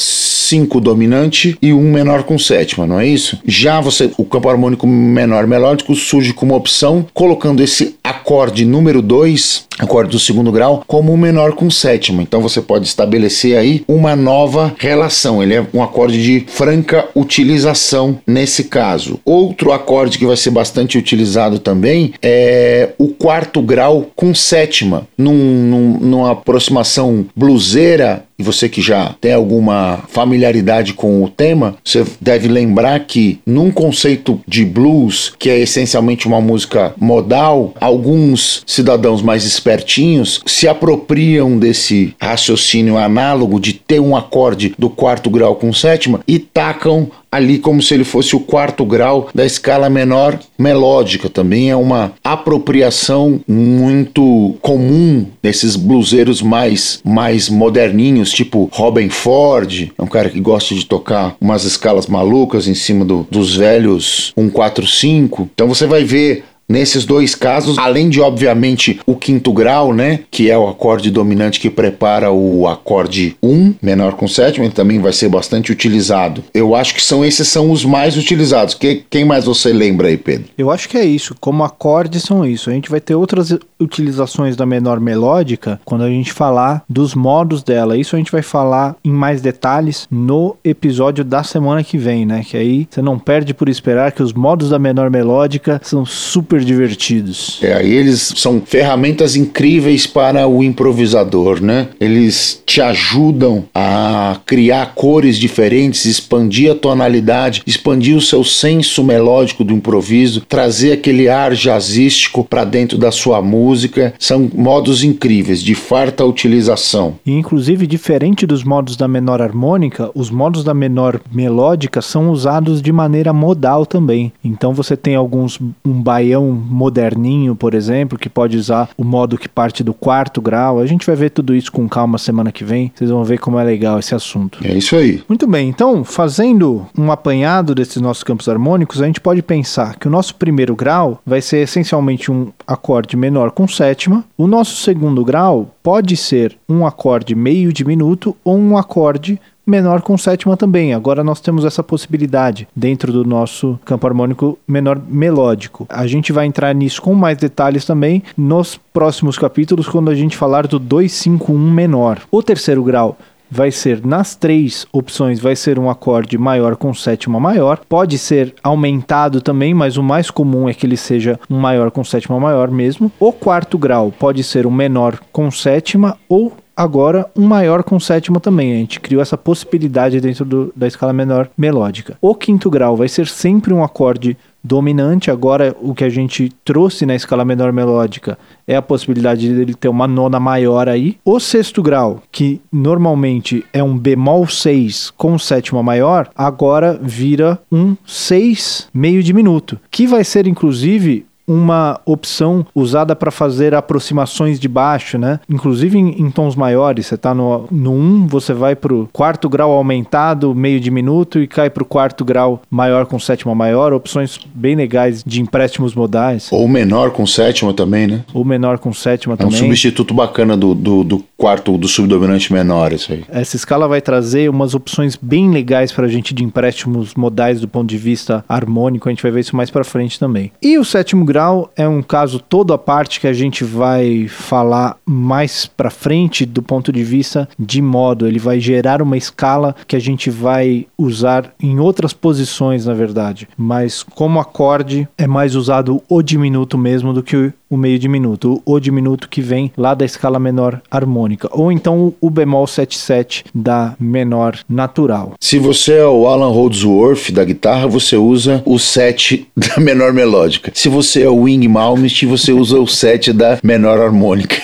5 0.48 0.81
dominante 0.81 1.59
e 1.61 1.74
um 1.74 1.92
menor 1.92 2.22
com 2.22 2.38
sétima, 2.38 2.87
não 2.87 2.98
é 2.98 3.07
isso? 3.07 3.38
Já 3.44 3.81
você, 3.81 4.11
o 4.16 4.24
campo 4.24 4.48
harmônico 4.48 4.87
menor 4.87 5.46
melódico 5.46 5.94
surge 5.94 6.33
como 6.33 6.55
opção 6.55 7.07
colocando 7.12 7.62
esse 7.62 7.96
acorde 8.03 8.64
número 8.64 9.03
2, 9.03 9.66
acorde 9.79 10.11
do 10.11 10.18
segundo 10.18 10.51
grau, 10.51 10.83
como 10.87 11.12
um 11.12 11.16
menor 11.16 11.53
com 11.53 11.70
sétima. 11.70 12.22
Então 12.22 12.40
você 12.40 12.62
pode 12.62 12.87
estabelecer 12.87 13.59
aí 13.59 13.85
uma 13.87 14.16
nova 14.16 14.74
relação. 14.79 15.27
Ele 15.42 15.54
é 15.54 15.66
um 15.72 15.82
acorde 15.82 16.22
de 16.22 16.44
franca 16.48 17.06
utilização 17.14 18.18
nesse 18.26 18.64
caso. 18.64 19.20
Outro 19.24 19.72
acorde 19.72 20.18
que 20.18 20.26
vai 20.26 20.36
ser 20.36 20.50
bastante 20.50 20.96
utilizado 20.96 21.58
também 21.58 22.14
é 22.22 22.90
o 22.98 23.08
quarto 23.08 23.60
grau 23.60 24.10
com 24.16 24.34
sétima. 24.34 25.06
Num, 25.16 25.34
num, 25.34 25.98
numa 26.00 26.32
aproximação 26.32 27.26
bluseira, 27.36 28.24
e 28.38 28.42
você 28.42 28.68
que 28.68 28.81
já 28.81 29.14
tem 29.20 29.33
alguma 29.33 30.05
familiaridade 30.09 30.92
com 30.92 31.24
o 31.24 31.29
tema, 31.29 31.77
você 31.85 32.05
deve 32.20 32.46
lembrar 32.46 33.01
que 33.01 33.40
num 33.44 33.70
conceito 33.70 34.40
de 34.46 34.64
blues, 34.64 35.33
que 35.38 35.51
é 35.51 35.59
essencialmente 35.59 36.29
uma 36.29 36.40
música 36.40 36.94
modal, 36.96 37.74
alguns 37.81 38.62
cidadãos 38.66 39.22
mais 39.22 39.44
espertinhos 39.44 40.40
se 40.46 40.68
apropriam 40.68 41.59
desse 41.59 42.14
raciocínio 42.20 42.96
análogo 42.96 43.59
de 43.59 43.72
ter 43.72 44.01
um 44.01 44.16
acorde 44.16 44.74
do 44.79 44.88
quarto 44.88 45.29
grau 45.29 45.57
com 45.57 45.72
sétima 45.72 46.20
e 46.27 46.38
tacam 46.38 47.11
ali 47.30 47.58
como 47.58 47.82
se 47.82 47.94
ele 47.94 48.04
fosse 48.04 48.34
o 48.34 48.40
quarto 48.40 48.84
grau 48.84 49.28
da 49.34 49.44
escala 49.44 49.88
menor 49.88 50.38
melódica. 50.58 51.28
Também 51.28 51.70
é 51.70 51.76
uma 51.76 52.12
apropriação 52.22 53.40
muito 53.46 54.56
comum 54.60 55.26
desses 55.42 55.76
bluseiros 55.76 56.42
mais, 56.42 57.00
mais 57.04 57.48
moderninhos, 57.48 58.30
tipo 58.30 58.68
Robin 58.72 59.08
Ford, 59.08 59.90
é 59.96 60.02
um 60.02 60.06
cara 60.06 60.30
que 60.30 60.40
gosta 60.40 60.74
de 60.74 60.86
tocar 60.86 61.36
umas 61.40 61.64
escalas 61.64 62.06
malucas 62.06 62.66
em 62.66 62.74
cima 62.74 63.04
do, 63.04 63.26
dos 63.30 63.54
velhos 63.54 64.32
145. 64.34 65.48
Então 65.54 65.68
você 65.68 65.86
vai 65.86 66.04
ver 66.04 66.44
Nesses 66.68 67.07
dois 67.07 67.35
casos, 67.35 67.78
além 67.78 68.11
de 68.11 68.20
obviamente 68.20 69.00
o 69.07 69.16
quinto 69.16 69.52
grau, 69.52 69.94
né, 69.94 70.20
que 70.31 70.50
é 70.50 70.59
o 70.59 70.68
acorde 70.68 71.11
dominante 71.11 71.59
que 71.59 71.70
prepara 71.70 72.31
o 72.31 72.68
acorde 72.68 73.37
1, 73.42 73.74
menor 73.81 74.12
com 74.14 74.28
sétima, 74.28 74.66
ele 74.66 74.74
também 74.74 75.00
vai 75.00 75.12
ser 75.12 75.31
bastante 75.31 75.72
utilizado. 75.72 76.44
Eu 76.52 76.74
acho 76.74 76.94
que 76.94 77.02
são 77.02 77.24
esses 77.24 77.48
são 77.48 77.70
os 77.70 77.85
mais 77.85 78.16
utilizados. 78.16 78.74
Que, 78.74 79.02
quem 79.09 79.24
mais 79.24 79.46
você 79.46 79.72
lembra 79.72 80.09
aí, 80.09 80.18
Pedro? 80.18 80.48
Eu 80.59 80.70
acho 80.70 80.88
que 80.88 80.98
é 80.98 81.04
isso. 81.04 81.35
Como 81.40 81.64
acordes 81.64 82.22
são 82.22 82.44
isso. 82.44 82.68
A 82.68 82.72
gente 82.74 82.90
vai 82.90 83.00
ter 83.00 83.14
outras 83.14 83.57
utilizações 83.81 84.54
da 84.54 84.66
menor 84.66 85.00
melódica 85.00 85.81
quando 85.85 86.04
a 86.04 86.09
gente 86.09 86.33
falar 86.33 86.85
dos 86.88 87.14
modos 87.14 87.62
dela. 87.62 87.96
Isso 87.96 88.14
a 88.14 88.18
gente 88.18 88.33
vai 88.33 88.42
falar 88.42 88.94
em 89.02 89.11
mais 89.11 89.40
detalhes 89.40 90.07
no 90.11 90.57
episódio 90.62 91.24
da 91.24 91.42
semana 91.42 91.83
que 91.83 91.96
vem, 91.96 92.26
né? 92.26 92.44
Que 92.44 92.57
aí 92.57 92.87
você 92.90 93.00
não 93.00 93.18
perde 93.18 93.54
por 93.54 93.68
esperar 93.68 94.12
que 94.12 94.22
os 94.22 94.33
modos 94.33 94.68
da 94.68 94.78
menor 94.78 95.11
melódica 95.11 95.81
são 95.83 96.04
super 96.04 96.58
super 96.59 96.64
divertidos. 96.64 97.59
É, 97.62 97.85
eles 97.85 98.33
são 98.37 98.61
ferramentas 98.64 99.37
incríveis 99.37 100.07
para 100.07 100.47
o 100.47 100.62
improvisador, 100.62 101.62
né? 101.62 101.88
Eles 102.01 102.62
te 102.66 102.81
ajudam 102.81 103.64
a 103.75 104.40
criar 104.44 104.94
cores 104.94 105.38
diferentes, 105.38 106.05
expandir 106.05 106.71
a 106.71 106.75
tonalidade, 106.75 107.62
expandir 107.66 108.16
o 108.16 108.21
seu 108.21 108.42
senso 108.44 109.05
melódico 109.05 109.64
do 109.64 109.73
improviso, 109.73 110.42
trazer 110.49 110.92
aquele 110.92 111.29
ar 111.29 111.55
jazzístico 111.55 112.44
para 112.44 112.64
dentro 112.64 112.99
da 112.99 113.11
sua 113.11 113.40
música. 113.40 114.14
São 114.18 114.51
modos 114.55 115.05
incríveis, 115.05 115.62
de 115.62 115.75
farta 115.75 116.25
utilização. 116.25 117.16
E 117.25 117.33
inclusive 117.33 117.87
diferente 117.87 118.47
dos 118.47 118.64
modos 118.64 118.97
da 118.97 119.07
menor 119.07 119.40
harmônica, 119.40 120.11
os 120.14 120.31
modos 120.31 120.64
da 120.64 120.75
menor 120.75 121.21
melódica 121.33 122.03
são 122.03 122.31
usados 122.31 122.83
de 122.83 122.92
maneira 122.92 123.33
modal 123.33 123.87
também. 123.87 124.33
Então 124.44 124.73
você 124.73 124.97
tem 124.97 125.14
alguns 125.14 125.59
um 125.85 126.03
baião 126.03 126.47
moderninho, 126.52 127.54
por 127.54 127.74
exemplo, 127.74 128.18
que 128.18 128.28
pode 128.28 128.56
usar 128.56 128.90
o 128.96 129.04
modo 129.04 129.38
que 129.38 129.48
parte 129.48 129.82
do 129.82 129.94
quarto 129.94 130.40
grau. 130.40 130.78
A 130.78 130.87
gente 130.87 131.06
vai 131.06 131.16
ver 131.16 131.30
tudo 131.30 131.54
isso 131.54 131.72
com 131.72 131.88
calma 131.88 132.18
semana 132.18 132.52
que 132.52 132.64
vem. 132.64 132.92
Vocês 132.94 133.11
vão 133.11 133.24
ver 133.24 133.38
como 133.38 133.58
é 133.58 133.64
legal 133.64 133.98
esse 133.98 134.14
assunto. 134.14 134.58
É 134.64 134.76
isso 134.76 134.96
aí. 134.96 135.22
Muito 135.28 135.46
bem, 135.46 135.68
então, 135.68 136.04
fazendo 136.04 136.87
um 136.96 137.11
apanhado 137.11 137.74
desses 137.74 138.00
nossos 138.00 138.22
campos 138.22 138.48
harmônicos, 138.48 139.00
a 139.00 139.06
gente 139.06 139.20
pode 139.20 139.42
pensar 139.42 139.96
que 139.96 140.08
o 140.08 140.11
nosso 140.11 140.34
primeiro 140.34 140.74
grau 140.74 141.20
vai 141.24 141.40
ser 141.40 141.58
essencialmente 141.58 142.30
um 142.30 142.48
acorde 142.66 143.16
menor 143.16 143.50
com 143.50 143.66
sétima. 143.66 144.24
O 144.37 144.46
nosso 144.46 144.76
segundo 144.76 145.24
grau 145.24 145.74
pode 145.82 146.16
ser 146.16 146.56
um 146.68 146.87
acorde 146.87 147.34
meio 147.34 147.72
diminuto 147.72 148.37
ou 148.44 148.58
um 148.58 148.76
acorde 148.76 149.40
menor 149.68 150.02
com 150.02 150.16
sétima 150.16 150.57
também. 150.57 150.94
Agora 150.94 151.22
nós 151.22 151.40
temos 151.40 151.64
essa 151.64 151.83
possibilidade 151.83 152.66
dentro 152.74 153.12
do 153.12 153.24
nosso 153.24 153.78
campo 153.85 154.07
harmônico 154.07 154.59
menor 154.66 155.00
melódico. 155.09 155.87
A 155.88 156.07
gente 156.07 156.33
vai 156.33 156.46
entrar 156.46 156.74
nisso 156.74 157.02
com 157.02 157.14
mais 157.14 157.37
detalhes 157.37 157.85
também 157.85 158.22
nos 158.37 158.81
próximos 158.92 159.37
capítulos 159.37 159.88
quando 159.88 160.11
a 160.11 160.14
gente 160.14 160.37
falar 160.37 160.66
do 160.66 160.78
251 160.78 161.59
menor. 161.59 162.20
O 162.31 162.42
terceiro 162.42 162.83
grau 162.83 163.16
vai 163.50 163.70
ser 163.70 164.04
nas 164.04 164.37
três 164.37 164.87
opções 164.92 165.40
vai 165.40 165.57
ser 165.57 165.78
um 165.78 165.88
acorde 165.88 166.37
maior 166.37 166.76
com 166.76 166.92
sétima 166.92 167.40
maior. 167.40 167.81
Pode 167.88 168.18
ser 168.18 168.54
aumentado 168.62 169.40
também, 169.40 169.72
mas 169.72 169.96
o 169.96 170.02
mais 170.02 170.31
comum 170.31 170.68
é 170.68 170.74
que 170.74 170.87
ele 170.87 170.96
seja 170.96 171.38
um 171.48 171.59
maior 171.59 171.90
com 171.90 172.04
sétima 172.04 172.38
maior 172.38 172.70
mesmo. 172.70 173.11
O 173.18 173.33
quarto 173.33 173.78
grau 173.78 174.12
pode 174.16 174.44
ser 174.44 174.66
um 174.66 174.70
menor 174.70 175.18
com 175.33 175.50
sétima 175.50 176.16
ou 176.28 176.52
agora 176.78 177.28
um 177.34 177.44
maior 177.44 177.82
com 177.82 177.98
sétima 177.98 178.38
também. 178.38 178.72
A 178.72 178.76
gente 178.76 179.00
criou 179.00 179.20
essa 179.20 179.36
possibilidade 179.36 180.20
dentro 180.20 180.44
do, 180.44 180.72
da 180.76 180.86
escala 180.86 181.12
menor 181.12 181.50
melódica. 181.58 182.16
O 182.20 182.36
quinto 182.36 182.70
grau 182.70 182.96
vai 182.96 183.08
ser 183.08 183.26
sempre 183.26 183.74
um 183.74 183.82
acorde 183.82 184.36
dominante. 184.62 185.30
Agora, 185.30 185.74
o 185.80 185.94
que 185.94 186.04
a 186.04 186.08
gente 186.08 186.52
trouxe 186.64 187.04
na 187.04 187.14
escala 187.14 187.44
menor 187.44 187.72
melódica 187.72 188.38
é 188.66 188.76
a 188.76 188.82
possibilidade 188.82 189.52
dele 189.52 189.74
ter 189.74 189.88
uma 189.88 190.06
nona 190.06 190.38
maior 190.38 190.88
aí. 190.88 191.16
O 191.24 191.40
sexto 191.40 191.82
grau, 191.82 192.22
que 192.30 192.60
normalmente 192.70 193.64
é 193.72 193.82
um 193.82 193.96
bemol 193.96 194.46
6 194.46 195.10
com 195.16 195.38
sétima 195.38 195.82
maior, 195.82 196.30
agora 196.36 196.98
vira 197.00 197.58
um 197.72 197.96
6 198.06 198.88
meio 198.92 199.22
diminuto, 199.22 199.80
que 199.90 200.06
vai 200.06 200.22
ser 200.22 200.46
inclusive 200.46 201.26
uma 201.48 201.98
opção 202.04 202.66
usada 202.74 203.16
para 203.16 203.30
fazer 203.30 203.74
aproximações 203.74 204.61
de 204.61 204.68
baixo, 204.68 205.16
né? 205.16 205.40
Inclusive 205.48 205.98
em, 205.98 206.22
em 206.22 206.30
tons 206.30 206.54
maiores. 206.54 207.06
Você 207.06 207.14
está 207.14 207.34
no, 207.34 207.66
no 207.70 207.92
1, 207.92 208.26
você 208.26 208.52
vai 208.52 208.76
para 208.76 208.92
o 208.92 209.08
quarto 209.11 209.48
grau 209.48 209.72
aumentado, 209.72 210.54
meio 210.54 210.78
diminuto, 210.78 211.40
e 211.40 211.46
cai 211.46 211.70
para 211.70 211.82
o 211.82 211.87
quarto 211.87 212.24
grau 212.24 212.61
maior 212.70 213.06
com 213.06 213.18
sétima 213.18 213.54
maior. 213.54 213.94
Opções 213.94 214.38
bem 214.54 214.76
legais 214.76 215.24
de 215.24 215.40
empréstimos 215.40 215.94
modais. 215.94 216.48
Ou 216.52 216.68
menor 216.68 217.12
com 217.12 217.26
sétima 217.26 217.72
também, 217.72 218.06
né? 218.06 218.24
Ou 218.34 218.44
menor 218.44 218.78
com 218.78 218.92
sétima 218.92 219.34
é 219.34 219.37
também. 219.38 219.54
É 219.54 219.56
um 219.56 219.64
substituto 219.64 220.12
bacana 220.12 220.56
do, 220.56 220.74
do, 220.74 221.02
do 221.02 221.24
quarto, 221.38 221.79
do 221.79 221.87
subdominante 221.87 222.53
menor, 222.53 222.92
isso 222.92 223.12
aí. 223.12 223.24
Essa 223.29 223.55
escala 223.55 223.87
vai 223.87 224.01
trazer 224.01 224.51
umas 224.51 224.74
opções 224.74 225.16
bem 225.16 225.48
legais 225.51 225.92
para 225.92 226.07
a 226.07 226.09
gente 226.09 226.35
de 226.35 226.42
empréstimos 226.42 227.14
modais 227.14 227.61
do 227.61 227.68
ponto 227.68 227.88
de 227.88 227.96
vista 227.96 228.44
harmônico. 228.48 229.09
A 229.09 229.12
gente 229.12 229.22
vai 229.22 229.31
ver 229.31 229.40
isso 229.40 229.55
mais 229.55 229.70
para 229.70 229.85
frente 229.85 230.18
também. 230.18 230.51
E 230.61 230.77
o 230.77 230.85
sétimo 230.85 231.24
grau 231.24 231.70
é 231.77 231.87
um 231.87 232.03
caso 232.03 232.40
todo 232.40 232.72
à 232.72 232.79
parte 232.79 233.20
que 233.20 233.29
a 233.29 233.33
gente 233.33 233.62
vai 233.62 234.27
falar 234.27 234.96
mais 235.07 235.64
para 235.64 235.90
frente 235.90 236.44
do 236.44 236.61
ponto 236.61 236.92
de 236.92 237.05
vista 237.05 237.48
de 237.57 237.81
modo. 237.81 238.27
Ele 238.27 238.40
vai 238.40 238.59
gerar 238.59 239.01
uma 239.01 239.16
escala 239.16 239.77
que 239.87 239.94
a 239.94 240.01
gente 240.01 240.29
vai 240.29 240.87
usar 240.98 241.55
em 241.62 241.79
outras 241.79 242.12
posições, 242.12 242.87
na 242.87 242.94
verdade. 242.94 243.48
Mas 243.57 244.03
como 244.03 244.40
acorde 244.40 245.07
é 245.16 245.29
mais 245.29 245.55
usado 245.55 246.03
o 246.09 246.20
diminuto 246.20 246.77
mesmo 246.77 247.12
do 247.12 247.22
que 247.22 247.53
o 247.70 247.76
meio 247.76 247.98
diminuto, 247.98 248.62
o 248.64 248.81
diminuto 248.81 249.28
que 249.28 249.40
vem 249.40 249.72
lá 249.76 249.94
da 249.94 250.04
escala 250.04 250.38
menor 250.38 250.81
harmônica, 250.90 251.48
ou 251.52 251.70
então 251.70 252.14
o 252.20 252.31
bemol 252.31 252.66
77 252.66 253.44
da 253.54 253.94
menor 253.98 254.59
natural. 254.68 255.35
Se 255.40 255.59
você 255.59 255.94
é 255.94 256.07
o 256.07 256.26
Alan 256.26 256.50
Holdsworth 256.50 257.31
da 257.33 257.44
guitarra, 257.44 257.87
você 257.87 258.16
usa 258.16 258.62
o 258.64 258.78
7 258.78 259.48
da 259.57 259.78
menor 259.78 260.12
melódica. 260.12 260.70
Se 260.74 260.88
você 260.88 261.22
é 261.22 261.28
o 261.28 261.42
Wing 261.42 261.66
Malmsteen, 261.68 262.31
você 262.31 262.52
usa 262.52 262.78
o 262.78 262.87
7 262.87 263.33
da 263.33 263.59
menor 263.62 264.00
harmônica. 264.00 264.57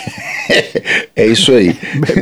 é 1.14 1.26
isso 1.26 1.52
aí. 1.52 1.76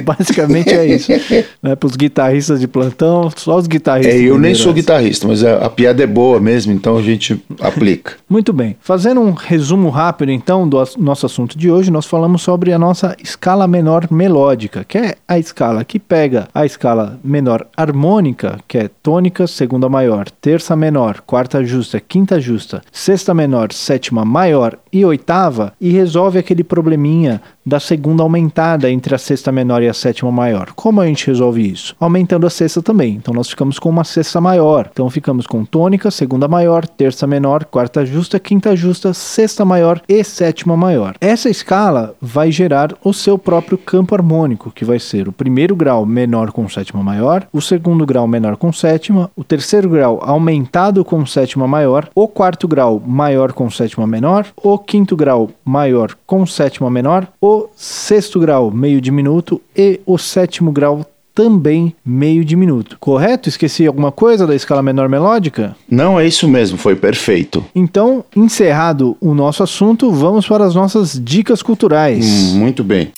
Basicamente 0.04 0.70
é 0.70 0.86
isso. 0.86 1.12
Né, 1.62 1.76
Para 1.76 1.86
os 1.86 1.96
guitarristas 1.96 2.60
de 2.60 2.66
plantão, 2.66 3.30
só 3.36 3.56
os 3.56 3.66
guitarristas. 3.66 4.14
É, 4.14 4.18
eu 4.18 4.38
nem 4.38 4.54
sou 4.54 4.72
guitarrista, 4.72 5.26
mas 5.28 5.44
a, 5.44 5.66
a, 5.66 5.70
piada 5.70 6.02
é 6.02 6.06
boa 6.06 6.40
mesmo, 6.40 6.72
então 6.72 6.96
a 6.96 7.02
gente 7.02 7.40
aplica. 7.60 8.14
Muito 8.28 8.52
bem. 8.52 8.76
Fazendo 8.80 9.20
um 9.20 9.32
resumo 9.32 9.88
rápido, 9.88 10.32
então, 10.32 10.68
do 10.72 10.82
nosso 10.98 11.26
assunto 11.26 11.58
de 11.58 11.70
hoje, 11.70 11.90
nós 11.90 12.06
falamos 12.06 12.40
sobre 12.40 12.72
a 12.72 12.78
nossa 12.78 13.14
escala 13.22 13.68
menor 13.68 14.10
melódica, 14.10 14.82
que 14.82 14.96
é 14.96 15.16
a 15.28 15.38
escala 15.38 15.84
que 15.84 15.98
pega 15.98 16.48
a 16.54 16.64
escala 16.64 17.20
menor 17.22 17.66
harmônica, 17.76 18.58
que 18.66 18.78
é 18.78 18.90
tônica, 19.02 19.46
segunda 19.46 19.88
maior, 19.90 20.30
terça 20.30 20.74
menor, 20.74 21.20
quarta 21.26 21.62
justa, 21.62 22.00
quinta 22.00 22.40
justa, 22.40 22.80
sexta 22.90 23.34
menor, 23.34 23.70
sétima 23.70 24.24
maior 24.24 24.78
e 24.90 25.04
oitava, 25.04 25.74
e 25.78 25.90
resolve 25.90 26.38
aquele 26.38 26.64
probleminha 26.64 27.42
da 27.64 27.80
segunda 27.80 28.22
aumentada 28.22 28.90
entre 28.90 29.14
a 29.14 29.18
sexta 29.18 29.52
menor 29.52 29.82
e 29.82 29.88
a 29.88 29.94
sétima 29.94 30.30
maior. 30.30 30.72
Como 30.74 31.00
a 31.00 31.06
gente 31.06 31.26
resolve 31.26 31.66
isso? 31.66 31.94
Aumentando 31.98 32.46
a 32.46 32.50
sexta 32.50 32.82
também. 32.82 33.14
Então 33.14 33.32
nós 33.32 33.48
ficamos 33.48 33.78
com 33.78 33.88
uma 33.88 34.04
sexta 34.04 34.40
maior. 34.40 34.88
Então 34.92 35.08
ficamos 35.08 35.46
com 35.46 35.64
tônica, 35.64 36.10
segunda 36.10 36.48
maior, 36.48 36.86
terça 36.86 37.26
menor, 37.26 37.64
quarta 37.64 38.04
justa, 38.04 38.38
quinta 38.40 38.74
justa, 38.74 39.14
sexta 39.14 39.64
maior 39.64 40.00
e 40.08 40.22
sétima 40.24 40.76
maior. 40.76 41.14
Essa 41.20 41.48
escala 41.48 42.14
vai 42.20 42.50
gerar 42.50 42.94
o 43.04 43.12
seu 43.12 43.38
próprio 43.38 43.78
campo 43.78 44.14
harmônico, 44.14 44.70
que 44.70 44.84
vai 44.84 44.98
ser 44.98 45.28
o 45.28 45.32
primeiro 45.32 45.76
grau 45.76 46.04
menor 46.04 46.52
com 46.52 46.68
sétima 46.68 47.02
maior, 47.02 47.46
o 47.52 47.60
segundo 47.60 48.04
grau 48.04 48.26
menor 48.26 48.56
com 48.56 48.72
sétima, 48.72 49.30
o 49.36 49.44
terceiro 49.44 49.88
grau 49.88 50.20
aumentado 50.22 51.04
com 51.04 51.24
sétima 51.24 51.66
maior, 51.68 52.08
o 52.14 52.26
quarto 52.26 52.66
grau 52.66 53.00
maior 53.04 53.52
com 53.52 53.70
sétima 53.70 54.06
menor, 54.06 54.46
o 54.56 54.78
quinto 54.78 55.16
grau 55.16 55.50
maior 55.64 56.16
com 56.26 56.44
sétima 56.46 56.90
menor, 56.90 57.26
o 57.40 57.51
sexto 57.76 58.38
grau 58.40 58.70
meio 58.70 59.00
diminuto 59.00 59.60
e 59.76 60.00
o 60.06 60.18
sétimo 60.18 60.70
grau 60.72 61.06
também 61.34 61.94
meio 62.04 62.44
diminuto. 62.44 62.96
Correto? 63.00 63.48
Esqueci 63.48 63.86
alguma 63.86 64.12
coisa 64.12 64.46
da 64.46 64.54
escala 64.54 64.82
menor 64.82 65.08
melódica? 65.08 65.74
Não, 65.90 66.18
é 66.20 66.26
isso 66.26 66.46
mesmo, 66.48 66.76
foi 66.76 66.94
perfeito. 66.94 67.64
Então, 67.74 68.24
encerrado 68.36 69.16
o 69.20 69.34
nosso 69.34 69.62
assunto, 69.62 70.10
vamos 70.10 70.46
para 70.46 70.64
as 70.64 70.74
nossas 70.74 71.18
dicas 71.22 71.62
culturais. 71.62 72.52
Hum, 72.52 72.58
muito 72.58 72.84
bem. 72.84 73.12